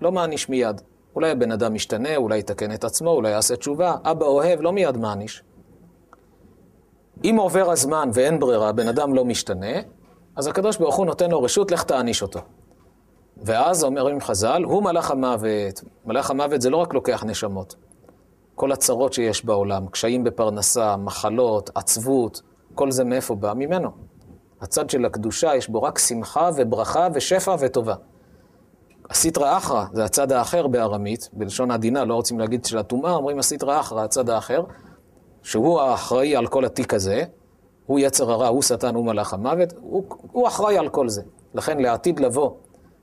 [0.00, 0.80] לא מעניש מיד.
[1.14, 3.96] אולי הבן אדם משתנה, אולי יתקן את עצמו, אולי יעשה תשובה.
[4.04, 5.42] אבא אוהב, לא מיד מעניש.
[7.24, 9.76] אם עובר הזמן ואין ברירה, הבן אדם לא משתנה,
[10.36, 12.40] אז הקדוש ברוך הוא נותן לו רשות, לך תעניש אותו.
[13.36, 15.84] ואז אומרים חז"ל, הוא מלאך המוות.
[16.04, 17.74] מלאך המוות זה לא רק לוקח נשמות.
[18.54, 22.42] כל הצרות שיש בעולם, קשיים בפרנסה, מחלות, עצבות,
[22.74, 23.52] כל זה מאיפה בא?
[23.56, 23.90] ממנו.
[24.60, 27.94] הצד של הקדושה, יש בו רק שמחה וברכה ושפע וטובה.
[29.10, 33.80] הסיטרא אחרא, זה הצד האחר בארמית, בלשון עדינה, לא רוצים להגיד של הטומאה, אומרים הסיטרא
[33.80, 34.62] אחרא, הצד האחר,
[35.42, 37.24] שהוא האחראי על כל התיק הזה,
[37.86, 41.22] הוא יצר הרע, הוא שטן, הוא מלאך המוות, הוא, הוא אחראי על כל זה.
[41.54, 42.50] לכן לעתיד לבוא,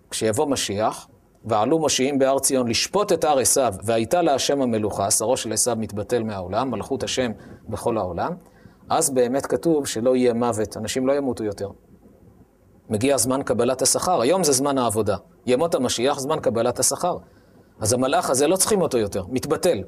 [0.10, 1.08] כשיבוא משיח,
[1.46, 6.24] ועלו משיעים בהר ציון לשפוט את הר עשיו, והייתה להשם המלוכה, שרו של עשיו מתבטל
[6.24, 7.32] מהעולם, מלכות השם
[7.70, 8.34] בכל העולם,
[8.90, 11.70] אז באמת כתוב שלא יהיה מוות, אנשים לא ימותו יותר.
[12.90, 15.18] מגיע זמן קבלת השכר, היום זה זמן העבודה.
[15.46, 17.18] ימות המשיח, זמן קבלת השכר.
[17.80, 19.84] אז המלאך הזה לא צריכים אותו יותר, מתבטל.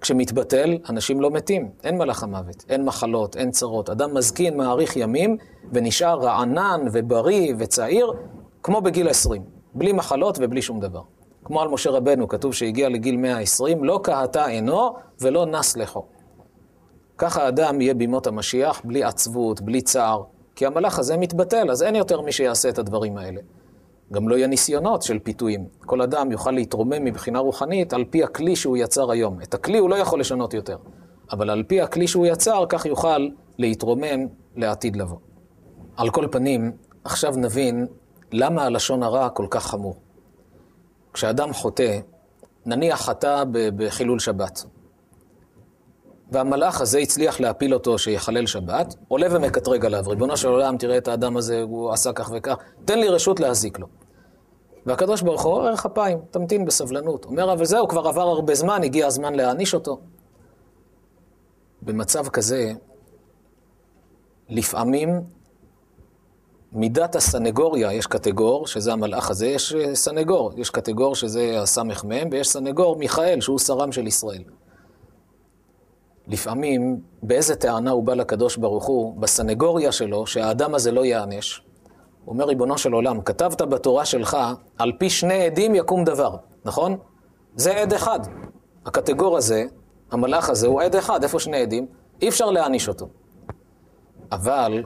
[0.00, 3.90] כשמתבטל, אנשים לא מתים, אין מלאך המוות, אין מחלות, אין צרות.
[3.90, 5.36] אדם מזקין, מאריך ימים,
[5.72, 8.12] ונשאר רענן ובריא וצעיר,
[8.62, 9.42] כמו בגיל 20,
[9.74, 11.02] בלי מחלות ובלי שום דבר.
[11.44, 16.06] כמו על משה רבנו, כתוב שהגיע לגיל 120, לא קהתה עינו ולא נס לחו.
[17.18, 20.22] ככה אדם יהיה בימות המשיח, בלי עצבות, בלי צער,
[20.54, 23.40] כי המלאך הזה מתבטל, אז אין יותר מי שיעשה את הדברים האלה.
[24.12, 25.66] גם לא יהיה ניסיונות של פיתויים.
[25.86, 29.42] כל אדם יוכל להתרומם מבחינה רוחנית על פי הכלי שהוא יצר היום.
[29.42, 30.76] את הכלי הוא לא יכול לשנות יותר,
[31.32, 35.18] אבל על פי הכלי שהוא יצר, כך יוכל להתרומם לעתיד לבוא.
[35.96, 36.72] על כל פנים,
[37.04, 37.86] עכשיו נבין
[38.32, 39.96] למה הלשון הרע כל כך חמור.
[41.12, 41.98] כשאדם חוטא,
[42.66, 44.64] נניח חטא בחילול שבת,
[46.34, 51.08] והמלאך הזה הצליח להפיל אותו שיחלל שבת, עולה ומקטרג עליו, ריבונו של עולם, תראה את
[51.08, 53.86] האדם הזה, הוא עשה כך וכך, תן לי רשות להזיק לו.
[54.86, 57.24] והקדוש ברוך הוא ערך אפיים, תמתין בסבלנות.
[57.24, 60.00] אומר, אבל זהו, כבר עבר הרבה זמן, הגיע הזמן להעניש אותו.
[61.82, 62.72] במצב כזה,
[64.48, 65.20] לפעמים
[66.72, 72.96] מידת הסנגוריה, יש קטגור, שזה המלאך הזה, יש סנגור, יש קטגור שזה הסמ"ם, ויש סנגור
[72.96, 74.42] מיכאל, שהוא שרם של ישראל.
[76.28, 81.62] לפעמים, באיזה טענה הוא בא לקדוש ברוך הוא, בסנגוריה שלו, שהאדם הזה לא ייענש.
[82.24, 84.36] הוא אומר, ריבונו של עולם, כתבת בתורה שלך,
[84.78, 86.96] על פי שני עדים יקום דבר, נכון?
[87.56, 88.20] זה עד אחד.
[88.86, 89.64] הקטגור הזה,
[90.10, 91.86] המלאך הזה, הוא עד אחד, איפה שני עדים?
[92.22, 93.08] אי אפשר להעניש אותו.
[94.32, 94.84] אבל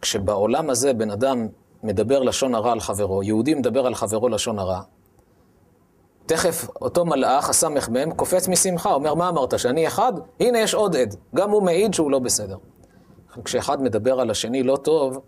[0.00, 1.48] כשבעולם הזה בן אדם
[1.82, 4.80] מדבר לשון הרע על חברו, יהודי מדבר על חברו לשון הרע,
[6.26, 10.12] תכף אותו מלאך, הסמ"ם, קופץ משמחה, אומר, מה אמרת, שאני אחד?
[10.40, 11.14] הנה יש עוד עד.
[11.34, 12.56] גם הוא מעיד שהוא לא בסדר.
[13.44, 15.20] כשאחד מדבר על השני לא טוב,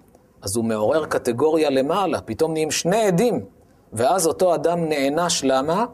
[0.43, 3.45] אז הוא מעורר קטגוריה למעלה, פתאום נהיים שני עדים,
[3.93, 5.85] ואז אותו אדם נענש, למה?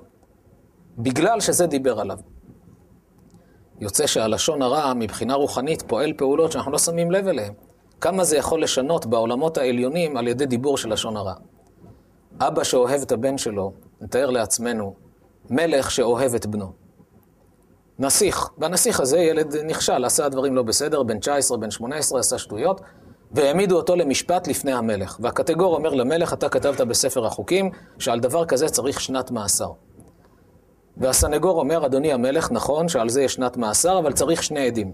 [0.98, 2.18] בגלל שזה דיבר עליו.
[3.80, 7.52] יוצא שהלשון הרע מבחינה רוחנית פועל פעולות שאנחנו לא שמים לב אליהן.
[8.00, 11.34] כמה זה יכול לשנות בעולמות העליונים על ידי דיבור של לשון הרע.
[12.40, 14.94] אבא שאוהב את הבן שלו, נתאר לעצמנו,
[15.50, 16.72] מלך שאוהב את בנו.
[17.98, 22.80] נסיך, והנסיך הזה ילד נכשל, עשה דברים לא בסדר, בן 19, בן 18, עשה שטויות,
[23.32, 25.18] והעמידו אותו למשפט לפני המלך.
[25.22, 29.70] והקטגור אומר למלך, אתה כתבת בספר החוקים שעל דבר כזה צריך שנת מאסר.
[30.96, 34.92] והסנגור אומר, אדוני המלך, נכון שעל זה יש שנת מאסר, אבל צריך שני עדים.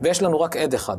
[0.00, 0.96] ויש לנו רק עד אחד.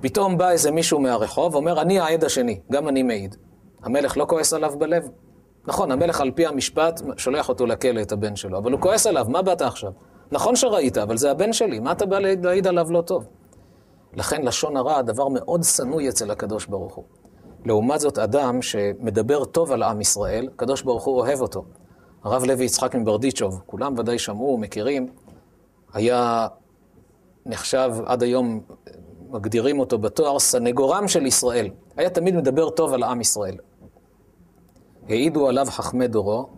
[0.00, 3.36] פתאום בא איזה מישהו מהרחוב, אומר, אני העד השני, גם אני מעיד.
[3.82, 5.08] המלך לא כועס עליו בלב?
[5.66, 9.26] נכון, המלך על פי המשפט שולח אותו לכלא, את הבן שלו, אבל הוא כועס עליו,
[9.28, 9.92] מה באת עכשיו?
[10.32, 13.26] נכון שראית, אבל זה הבן שלי, מה אתה בא להעיד עליו לא טוב?
[14.14, 17.04] לכן לשון הרע דבר מאוד שנוי אצל הקדוש ברוך הוא.
[17.64, 21.64] לעומת זאת, אדם שמדבר טוב על עם ישראל, הקדוש ברוך הוא אוהב אותו.
[22.24, 25.08] הרב לוי יצחק מברדיצ'וב, כולם ודאי שמעו, מכירים,
[25.92, 26.46] היה
[27.46, 28.60] נחשב עד היום,
[29.30, 31.68] מגדירים אותו בתואר סנגורם של ישראל.
[31.96, 33.56] היה תמיד מדבר טוב על עם ישראל.
[35.08, 36.48] העידו עליו חכמי דורו,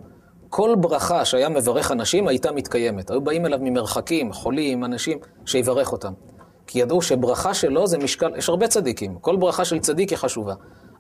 [0.49, 3.11] כל ברכה שהיה מברך אנשים הייתה מתקיימת.
[3.11, 6.13] היו באים אליו ממרחקים, חולים, אנשים, שיברך אותם.
[6.67, 10.55] כי ידעו שברכה שלו זה משקל, יש הרבה צדיקים, כל ברכה של צדיק היא חשובה,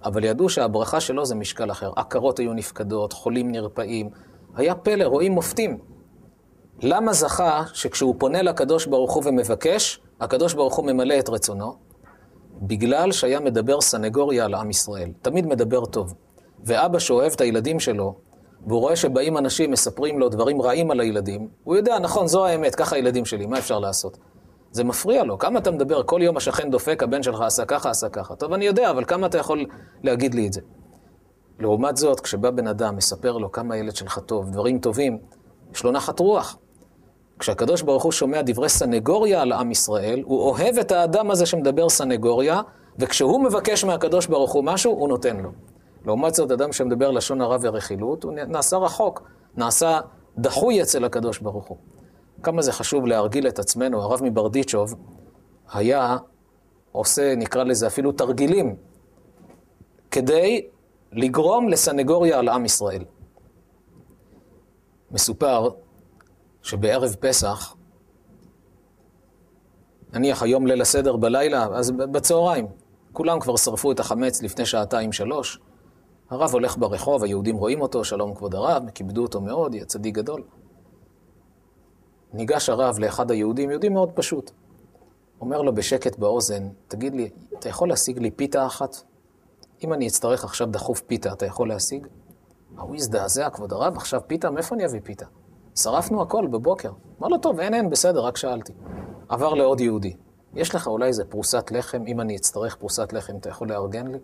[0.05, 1.91] אבל ידעו שהברכה שלו זה משקל אחר.
[1.97, 4.11] עקרות היו נפקדות, חולים נרפאים,
[4.55, 5.79] היה פלא, רואים מופתים.
[6.83, 11.75] למה זכה שכשהוא פונה לקדוש ברוך הוא ומבקש, הקדוש ברוך הוא ממלא את רצונו?
[12.63, 15.11] בגלל שהיה מדבר סנגוריה על עם ישראל.
[15.23, 16.15] תמיד מדבר טוב.
[16.65, 18.15] ואבא שאוהב את הילדים שלו,
[18.67, 22.75] והוא רואה שבאים אנשים, מספרים לו דברים רעים על הילדים, הוא יודע, נכון, זו האמת,
[22.75, 24.19] ככה הילדים שלי, מה אפשר לעשות?
[24.71, 25.39] זה מפריע לו.
[25.39, 28.35] כמה אתה מדבר, כל יום השכן דופק, הבן שלך עשה ככה, עשה ככה.
[28.35, 29.67] טוב, אני יודע, אבל כמה אתה יכול
[30.03, 30.61] להגיד לי את זה?
[31.59, 35.19] לעומת זאת, כשבא בן אדם, מספר לו כמה הילד שלך טוב, דברים טובים,
[35.75, 36.59] יש לו נחת רוח.
[37.39, 41.89] כשהקדוש ברוך הוא שומע דברי סנגוריה על עם ישראל, הוא אוהב את האדם הזה שמדבר
[41.89, 42.61] סנגוריה,
[42.99, 45.51] וכשהוא מבקש מהקדוש ברוך הוא משהו, הוא נותן לו.
[46.07, 49.23] לעומת זאת, אדם שמדבר לשון הרע ורכילות, הוא נעשה רחוק,
[49.57, 50.01] נעשה
[50.39, 51.77] דחוי אצל הקדוש ברוך הוא.
[52.43, 54.95] כמה זה חשוב להרגיל את עצמנו, הרב מברדיצ'וב
[55.73, 56.17] היה
[56.93, 58.77] עושה, נקרא לזה אפילו תרגילים,
[60.11, 60.67] כדי
[61.13, 63.05] לגרום לסנגוריה על עם ישראל.
[65.11, 65.69] מסופר
[66.63, 67.75] שבערב פסח,
[70.13, 72.67] נניח היום ליל הסדר בלילה, אז בצהריים,
[73.13, 75.61] כולם כבר שרפו את החמץ לפני שעתיים-שלוש.
[76.31, 80.43] הרב הולך ברחוב, היהודים רואים אותו, שלום כבוד הרב, כיבדו אותו מאוד, יהיה צדיק גדול.
[82.33, 84.51] ניגש הרב לאחד היהודים, יהודי מאוד פשוט.
[85.41, 88.97] אומר לו בשקט באוזן, תגיד לי, אתה יכול להשיג לי פיתה אחת?
[89.85, 92.07] אם אני אצטרך עכשיו דחוף פיתה, אתה יכול להשיג?
[92.77, 94.51] ההוא הזדעזע, כבוד הרב, עכשיו פיתה?
[94.51, 95.27] מאיפה אני אביא פיתה?
[95.77, 96.93] שרפנו הכל בבוקר.
[97.21, 98.73] אמר לו, טוב, אין, אין, בסדר, רק שאלתי.
[99.29, 100.17] עבר לעוד יהודי.
[100.55, 102.03] יש לך אולי איזה פרוסת לחם?
[102.07, 104.19] אם אני אצטרך פרוסת לחם, אתה יכול לארגן לי?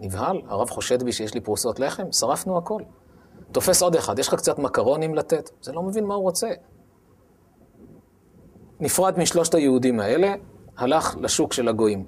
[0.00, 2.12] נבהל, הרב חושד בי שיש לי פרוסות לחם?
[2.12, 2.82] שרפנו הכל.
[3.52, 5.50] תופס עוד אחד, יש לך קצת מקרונים לתת?
[5.60, 6.48] זה לא מבין מה הוא רוצה.
[8.80, 10.34] נפרד משלושת היהודים האלה,
[10.76, 12.04] הלך לשוק של הגויים.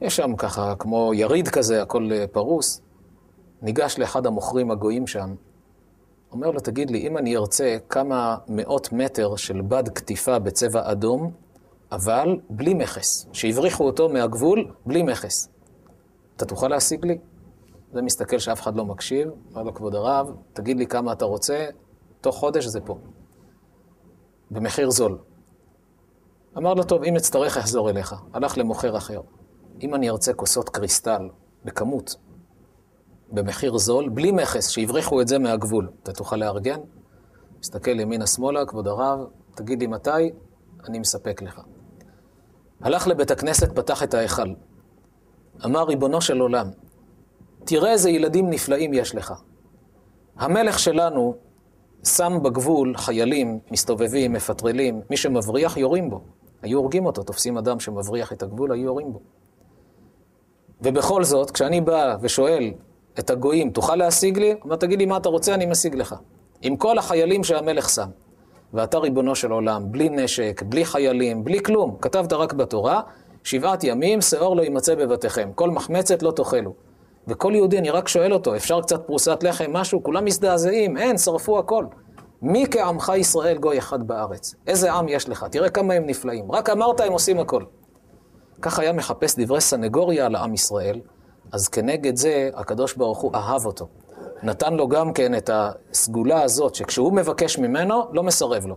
[0.00, 2.80] יש שם ככה, כמו יריד כזה, הכל אה, פרוס.
[3.62, 5.34] ניגש לאחד המוכרים הגויים שם,
[6.32, 11.32] אומר לו, תגיד לי, אם אני ארצה כמה מאות מטר של בד קטיפה בצבע אדום,
[11.92, 15.48] אבל בלי מכס, שהבריחו אותו מהגבול בלי מכס,
[16.40, 17.18] אתה תוכל להשיג לי?
[17.92, 21.66] זה מסתכל שאף אחד לא מקשיב, אומר לו, כבוד הרב, תגיד לי כמה אתה רוצה,
[22.20, 22.98] תוך חודש זה פה.
[24.50, 25.18] במחיר זול.
[26.58, 28.14] אמר לו, טוב, אם אצטרך, אחזור אליך.
[28.32, 29.20] הלך למוכר אחר.
[29.82, 31.28] אם אני ארצה כוסות קריסטל
[31.64, 32.16] בכמות,
[33.32, 36.80] במחיר זול, בלי מכס, שהבריחו את זה מהגבול, אתה תוכל לארגן?
[37.60, 39.18] מסתכל ימינה-שמאלה, כבוד הרב,
[39.54, 40.32] תגיד לי מתי,
[40.88, 41.60] אני מספק לך.
[42.80, 44.54] הלך לבית הכנסת, פתח את ההיכל.
[45.64, 46.70] אמר, ריבונו של עולם,
[47.64, 49.34] תראה איזה ילדים נפלאים יש לך.
[50.36, 51.34] המלך שלנו
[52.04, 56.20] שם בגבול חיילים, מסתובבים, מפטרלים, מי שמבריח יורים בו.
[56.62, 59.20] היו הורגים אותו, תופסים אדם שמבריח את הגבול, היו יורים בו.
[60.82, 62.72] ובכל זאת, כשאני בא ושואל
[63.18, 64.52] את הגויים, תוכל להשיג לי?
[64.52, 66.14] הוא אומר, תגיד לי מה אתה רוצה, אני משיג לך.
[66.62, 68.08] עם כל החיילים שהמלך שם.
[68.74, 71.96] ואתה ריבונו של עולם, בלי נשק, בלי חיילים, בלי כלום.
[72.00, 73.00] כתבת רק בתורה,
[73.44, 75.50] שבעת ימים, שאור לא יימצא בבתיכם.
[75.54, 76.74] כל מחמצת לא תאכלו.
[77.28, 80.02] וכל יהודי, אני רק שואל אותו, אפשר קצת פרוסת לחם, משהו?
[80.02, 81.84] כולם מזדעזעים, אין, שרפו הכל.
[82.42, 84.54] מי כעמך ישראל גוי אחד בארץ?
[84.66, 85.46] איזה עם יש לך?
[85.50, 86.52] תראה כמה הם נפלאים.
[86.52, 87.64] רק אמרת, הם עושים הכל.
[88.62, 91.00] כך היה מחפש דברי סנגוריה על עם ישראל,
[91.52, 93.88] אז כנגד זה הקדוש ברוך הוא אהב אותו.
[94.42, 98.76] נתן לו גם כן את הסגולה הזאת, שכשהוא מבקש ממנו, לא מסרב לו.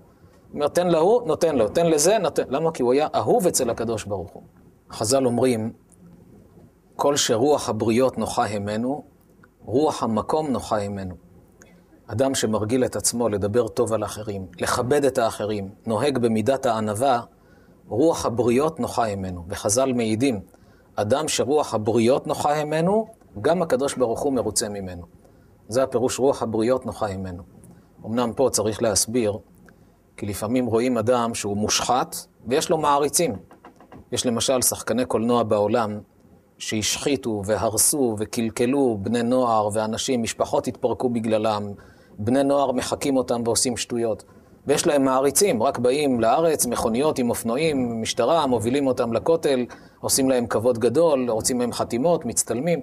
[0.53, 2.43] הוא אומר, תן להוא, נותן לו, תן לזה, נותן.
[2.49, 2.71] למה?
[2.71, 4.43] כי הוא היה אהוב אצל הקדוש ברוך הוא.
[4.91, 5.73] חז"ל אומרים,
[6.95, 9.03] כל שרוח הבריות נוחה הימנו,
[9.65, 11.15] רוח המקום נוחה הימנו.
[12.07, 17.21] אדם שמרגיל את עצמו לדבר טוב על אחרים, לכבד את האחרים, נוהג במידת הענווה,
[17.87, 19.45] רוח הבריות נוחה הימנו.
[19.47, 20.39] וחז"ל מעידים,
[20.95, 23.07] אדם שרוח הבריות נוחה הימנו,
[23.41, 25.03] גם הקדוש ברוך הוא מרוצה ממנו.
[25.67, 27.43] זה הפירוש רוח הבריות נוחה הימנו.
[28.05, 29.37] אמנם פה צריך להסביר,
[30.17, 32.15] כי לפעמים רואים אדם שהוא מושחת
[32.47, 33.35] ויש לו מעריצים.
[34.11, 35.99] יש למשל שחקני קולנוע בעולם
[36.57, 41.71] שהשחיתו והרסו וקלקלו בני נוער ואנשים, משפחות התפרקו בגללם,
[42.19, 44.23] בני נוער מחקים אותם ועושים שטויות.
[44.67, 49.65] ויש להם מעריצים, רק באים לארץ, מכוניות עם אופנועים, משטרה, מובילים אותם לכותל,
[50.01, 52.81] עושים להם כבוד גדול, רוצים מהם חתימות, מצטלמים.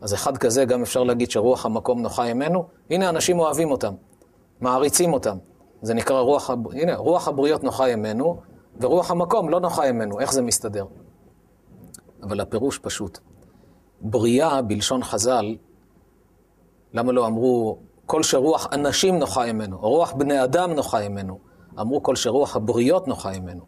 [0.00, 2.64] אז אחד כזה גם אפשר להגיד שרוח המקום נוחה ממנו.
[2.90, 3.94] הנה, אנשים אוהבים אותם,
[4.60, 5.36] מעריצים אותם.
[5.82, 8.40] זה נקרא רוח, הנה, רוח הבריות נוחה ממנו,
[8.80, 10.20] ורוח המקום לא נוחה ממנו.
[10.20, 10.84] איך זה מסתדר?
[12.22, 13.18] אבל הפירוש פשוט.
[14.00, 15.56] בריאה, בלשון חז"ל,
[16.92, 21.38] למה לא אמרו כל שרוח אנשים נוחה ממנו, או רוח בני אדם נוחה ממנו?
[21.80, 23.64] אמרו כל שרוח הבריות נוחה ממנו.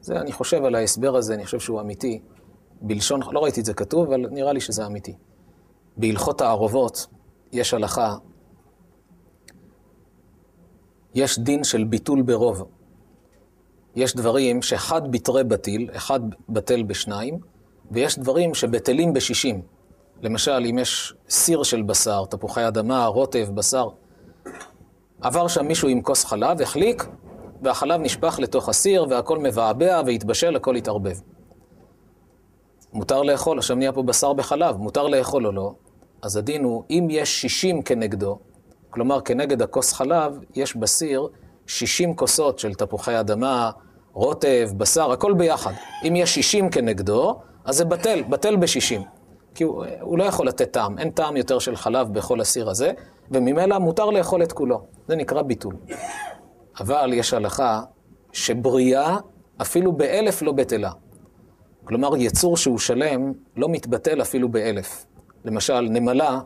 [0.00, 2.22] זה, אני חושב על ההסבר הזה, אני חושב שהוא אמיתי.
[2.80, 5.16] בלשון, לא ראיתי את זה כתוב, אבל נראה לי שזה אמיתי.
[5.96, 7.06] בהלכות הערובות
[7.52, 8.16] יש הלכה,
[11.14, 12.64] יש דין של ביטול ברוב.
[13.96, 17.38] יש דברים שאחד בתרי בטיל, אחד בטל בשניים,
[17.90, 19.62] ויש דברים שבטלים בשישים.
[20.22, 23.88] למשל, אם יש סיר של בשר, תפוחי אדמה, רוטב, בשר,
[25.20, 27.06] עבר שם מישהו עם כוס חלב, החליק,
[27.62, 31.16] והחלב נשפך לתוך הסיר, והכל מבעבע והתבשל, הכל התערבב.
[32.92, 35.74] מותר לאכול, עכשיו נהיה פה בשר בחלב, מותר לאכול או לא?
[36.22, 38.38] אז הדין הוא, אם יש 60 כנגדו,
[38.92, 41.28] כלומר כנגד הכוס חלב, יש בסיר
[41.66, 43.70] 60 כוסות של תפוחי אדמה,
[44.12, 45.72] רוטב, בשר, הכל ביחד.
[46.08, 49.00] אם יש 60 כנגדו, אז זה בטל, בטל ב-60.
[49.54, 52.92] כי הוא, הוא לא יכול לתת טעם, אין טעם יותר של חלב בכל הסיר הזה,
[53.30, 54.82] וממילא מותר לאכול את כולו.
[55.08, 55.74] זה נקרא ביטול.
[56.80, 57.82] אבל יש הלכה
[58.32, 59.16] שבריאה
[59.60, 60.90] אפילו באלף לא בטלה.
[61.84, 65.06] כלומר, יצור שהוא שלם לא מתבטל אפילו באלף.
[65.44, 66.40] למשל, נמלה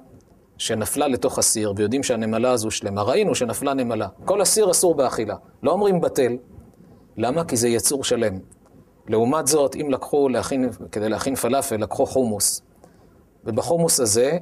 [0.59, 3.03] שנפלה לתוך הסיר, ויודעים שהנמלה הזו שלמה.
[3.03, 4.09] ראינו שנפלה נמלה.
[4.25, 5.37] כל הסיר אסור באכילה.
[5.63, 6.37] לא אומרים בטל.
[7.17, 7.45] למה?
[7.45, 8.39] כי זה יצור שלם.
[9.09, 12.63] לעומת זאת, אם לקחו להכין, כדי להכין פלאפל, לקחו חומוס.
[13.45, 14.39] ובחומוס הזה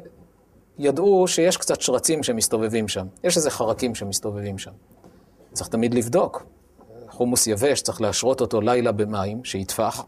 [0.78, 3.06] ידעו שיש קצת שרצים שמסתובבים שם.
[3.24, 4.70] יש איזה חרקים שמסתובבים שם.
[5.52, 6.46] צריך תמיד לבדוק.
[7.08, 10.04] חומוס יבש, צריך להשרות אותו לילה במים, שיטפח,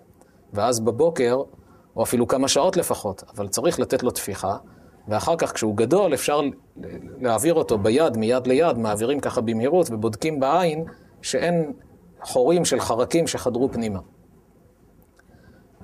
[0.52, 1.36] ואז בבוקר,
[1.96, 4.56] או אפילו כמה שעות לפחות, אבל צריך לתת לו טפיחה,
[5.08, 6.40] ואחר כך כשהוא גדול אפשר
[7.20, 10.84] להעביר אותו ביד, מיד ליד, מעבירים ככה במהירות ובודקים בעין
[11.22, 11.72] שאין
[12.22, 14.00] חורים של חרקים שחדרו פנימה.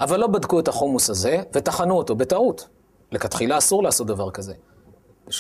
[0.01, 2.69] אבל לא בדקו את החומוס הזה וטחנו אותו בטעות.
[3.13, 4.55] לכתחילה אסור לעשות דבר כזה.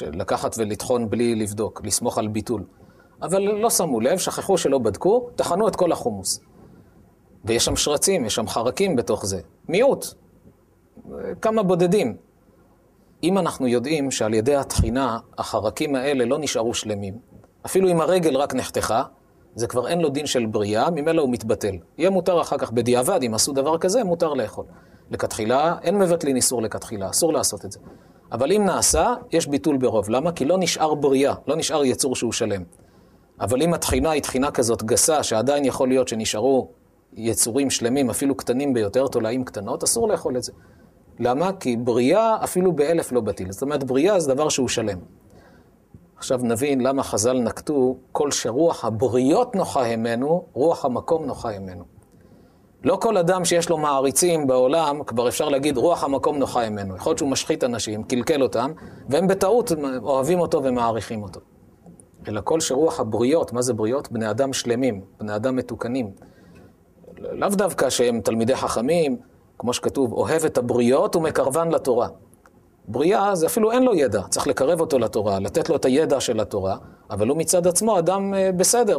[0.02, 2.64] לקחת ולטחון בלי לבדוק, לסמוך על ביטול.
[3.22, 6.40] אבל לא שמו לב, שכחו שלא בדקו, טחנו את כל החומוס.
[7.44, 9.40] ויש שם שרצים, יש שם חרקים בתוך זה.
[9.68, 10.06] מיעוט.
[11.40, 12.16] כמה בודדים.
[13.22, 17.14] אם אנחנו יודעים שעל ידי התחינה החרקים האלה לא נשארו שלמים,
[17.66, 19.02] אפילו אם הרגל רק נחתכה,
[19.54, 21.76] זה כבר אין לו דין של בריאה, ממילא הוא מתבטל.
[21.98, 24.64] יהיה מותר אחר כך בדיעבד, אם עשו דבר כזה, מותר לאכול.
[25.10, 27.78] לכתחילה, אין מבטלין איסור לכתחילה, אסור לעשות את זה.
[28.32, 30.10] אבל אם נעשה, יש ביטול ברוב.
[30.10, 30.32] למה?
[30.32, 32.62] כי לא נשאר בריאה, לא נשאר יצור שהוא שלם.
[33.40, 36.68] אבל אם התחינה היא תחינה כזאת גסה, שעדיין יכול להיות שנשארו
[37.12, 40.52] יצורים שלמים, אפילו קטנים ביותר, תולעים קטנות, אסור לאכול את זה.
[41.22, 41.50] למה?
[41.60, 43.52] כי בריאה אפילו באלף לא בטיל.
[43.52, 44.98] זאת אומרת, בריאה זה דבר שהוא שלם.
[46.16, 51.84] עכשיו נבין למה חז"ל נקטו כל שרוח הבריות נוחה ממנו, רוח המקום נוחה ממנו.
[52.84, 56.96] לא כל אדם שיש לו מעריצים בעולם, כבר אפשר להגיד רוח המקום נוחה ממנו.
[56.96, 58.72] יכול להיות שהוא משחית אנשים, קלקל אותם,
[59.08, 61.40] והם בטעות אוהבים אותו ומעריכים אותו.
[62.28, 64.12] אלא כל שרוח הבריות, מה זה בריות?
[64.12, 66.10] בני אדם שלמים, בני אדם מתוקנים.
[67.18, 69.16] לאו דווקא שהם תלמידי חכמים,
[69.62, 72.08] כמו שכתוב, אוהב את הבריות ומקרבן לתורה.
[72.88, 76.40] בריאה זה אפילו אין לו ידע, צריך לקרב אותו לתורה, לתת לו את הידע של
[76.40, 76.76] התורה,
[77.10, 78.98] אבל הוא מצד עצמו אדם אה, בסדר.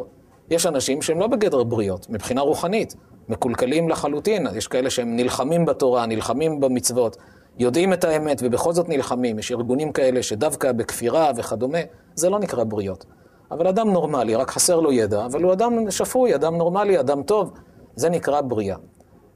[0.50, 2.96] יש אנשים שהם לא בגדר בריות, מבחינה רוחנית,
[3.30, 7.18] מקולקלים לחלוטין, יש כאלה שהם נלחמים בתורה, נלחמים במצוות,
[7.60, 11.80] יודעים את האמת ובכל זאת נלחמים, יש ארגונים כאלה שדווקא בכפירה וכדומה,
[12.16, 13.06] זה לא נקרא בריות.
[13.52, 17.54] אבל אדם נורמלי, רק חסר לו ידע, אבל הוא אדם שפוי, אדם נורמלי, אדם טוב,
[17.96, 18.78] זה נקרא בריאה.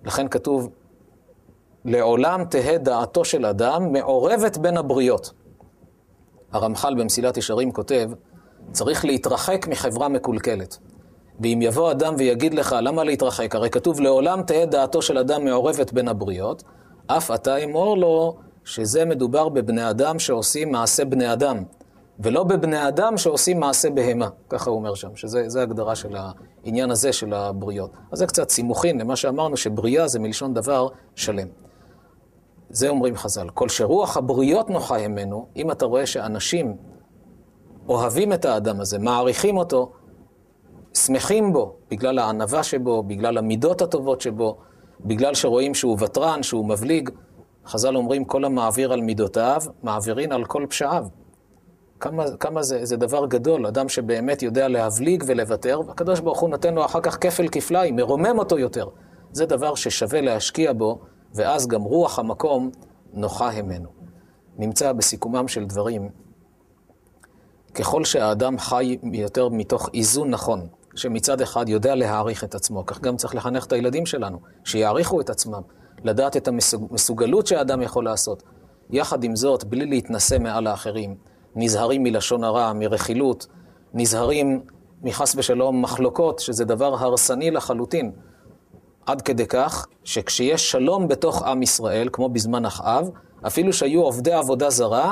[0.05, 0.69] לכן כתוב,
[1.87, 5.31] לעולם תהא דעתו של אדם מעורבת בין הבריות.
[6.51, 8.09] הרמח"ל במסילת ישרים כותב,
[8.71, 10.77] צריך להתרחק מחברה מקולקלת.
[11.39, 13.55] ואם יבוא אדם ויגיד לך, למה להתרחק?
[13.55, 16.63] הרי כתוב, לעולם תהא דעתו של אדם מעורבת בין הבריות,
[17.07, 21.63] אף אתה אמור לו שזה מדובר בבני אדם שעושים מעשה בני אדם,
[22.19, 24.29] ולא בבני אדם שעושים מעשה בהמה.
[24.49, 26.15] ככה הוא אומר שם, שזה הגדרה של
[26.63, 27.91] העניין הזה של הבריות.
[28.11, 31.47] אז זה קצת סימוכין למה שאמרנו, שבריאה זה מלשון דבר שלם.
[32.69, 33.49] זה אומרים חז"ל.
[33.49, 36.77] כל שרוח הבריות נוחה ממנו, אם אתה רואה שאנשים
[37.89, 39.91] אוהבים את האדם הזה, מעריכים אותו,
[40.93, 44.57] שמחים בו, בגלל הענווה שבו, בגלל המידות הטובות שבו,
[45.05, 47.09] בגלל שרואים שהוא ותרן, שהוא מבליג.
[47.65, 51.05] חז"ל אומרים, כל המעביר על מידותיו, מעבירין על כל פשעיו.
[51.99, 56.73] כמה, כמה זה, זה דבר גדול, אדם שבאמת יודע להבליג ולוותר, והקדוש ברוך הוא נותן
[56.73, 58.87] לו אחר כך כפל כפליים, מרומם אותו יותר.
[59.31, 60.99] זה דבר ששווה להשקיע בו,
[61.35, 62.71] ואז גם רוח המקום
[63.13, 63.89] נוחה ממנו.
[64.57, 66.09] נמצא בסיכומם של דברים,
[67.75, 73.17] ככל שהאדם חי יותר מתוך איזון נכון, שמצד אחד יודע להעריך את עצמו, כך גם
[73.17, 75.61] צריך לחנך את הילדים שלנו, שיעריכו את עצמם,
[76.03, 78.43] לדעת את המסוגלות שהאדם יכול לעשות.
[78.89, 81.15] יחד עם זאת, בלי להתנשא מעל האחרים,
[81.55, 83.47] נזהרים מלשון הרע, מרכילות,
[83.93, 84.61] נזהרים
[85.03, 88.11] מחס ושלום מחלוקות, שזה דבר הרסני לחלוטין.
[89.07, 93.09] עד כדי כך שכשיש שלום בתוך עם ישראל, כמו בזמן אחאב,
[93.47, 95.11] אפילו שהיו עובדי עבודה זרה,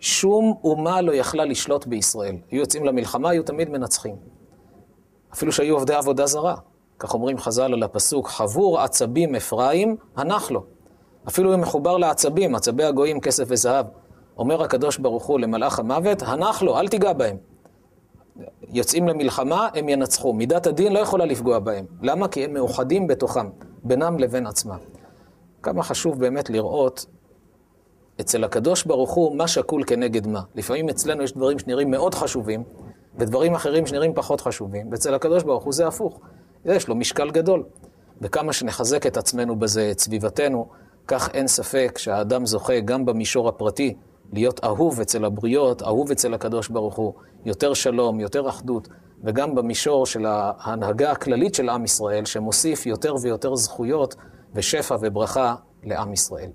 [0.00, 2.36] שום אומה לא יכלה לשלוט בישראל.
[2.50, 4.16] היו יוצאים למלחמה, היו תמיד מנצחים.
[5.34, 6.54] אפילו שהיו עובדי עבודה זרה.
[6.98, 10.64] כך אומרים חז"ל על הפסוק, חבור עצבים אפרים, הנח לו.
[11.28, 13.86] אפילו אם מחובר לעצבים, עצבי הגויים, כסף וזהב.
[14.38, 17.36] אומר הקדוש ברוך הוא למלאך המוות, הנח לו, אל תיגע בהם.
[18.68, 20.32] יוצאים למלחמה, הם ינצחו.
[20.32, 21.84] מידת הדין לא יכולה לפגוע בהם.
[22.02, 22.28] למה?
[22.28, 23.46] כי הם מאוחדים בתוכם,
[23.84, 24.78] בינם לבין עצמם.
[25.62, 27.06] כמה חשוב באמת לראות
[28.20, 30.40] אצל הקדוש ברוך הוא מה שקול כנגד מה.
[30.54, 32.62] לפעמים אצלנו יש דברים שנראים מאוד חשובים,
[33.18, 36.20] ודברים אחרים שנראים פחות חשובים, ואצל הקדוש ברוך הוא זה הפוך.
[36.64, 37.64] יש לו משקל גדול.
[38.20, 40.66] וכמה שנחזק את עצמנו בזה, את סביבתנו,
[41.06, 43.94] כך אין ספק שהאדם זוכה גם במישור הפרטי
[44.32, 47.12] להיות אהוב אצל הבריות, אהוב אצל הקדוש ברוך הוא,
[47.44, 48.88] יותר שלום, יותר אחדות,
[49.24, 54.14] וגם במישור של ההנהגה הכללית של עם ישראל, שמוסיף יותר ויותר זכויות
[54.54, 56.50] ושפע וברכה לעם ישראל.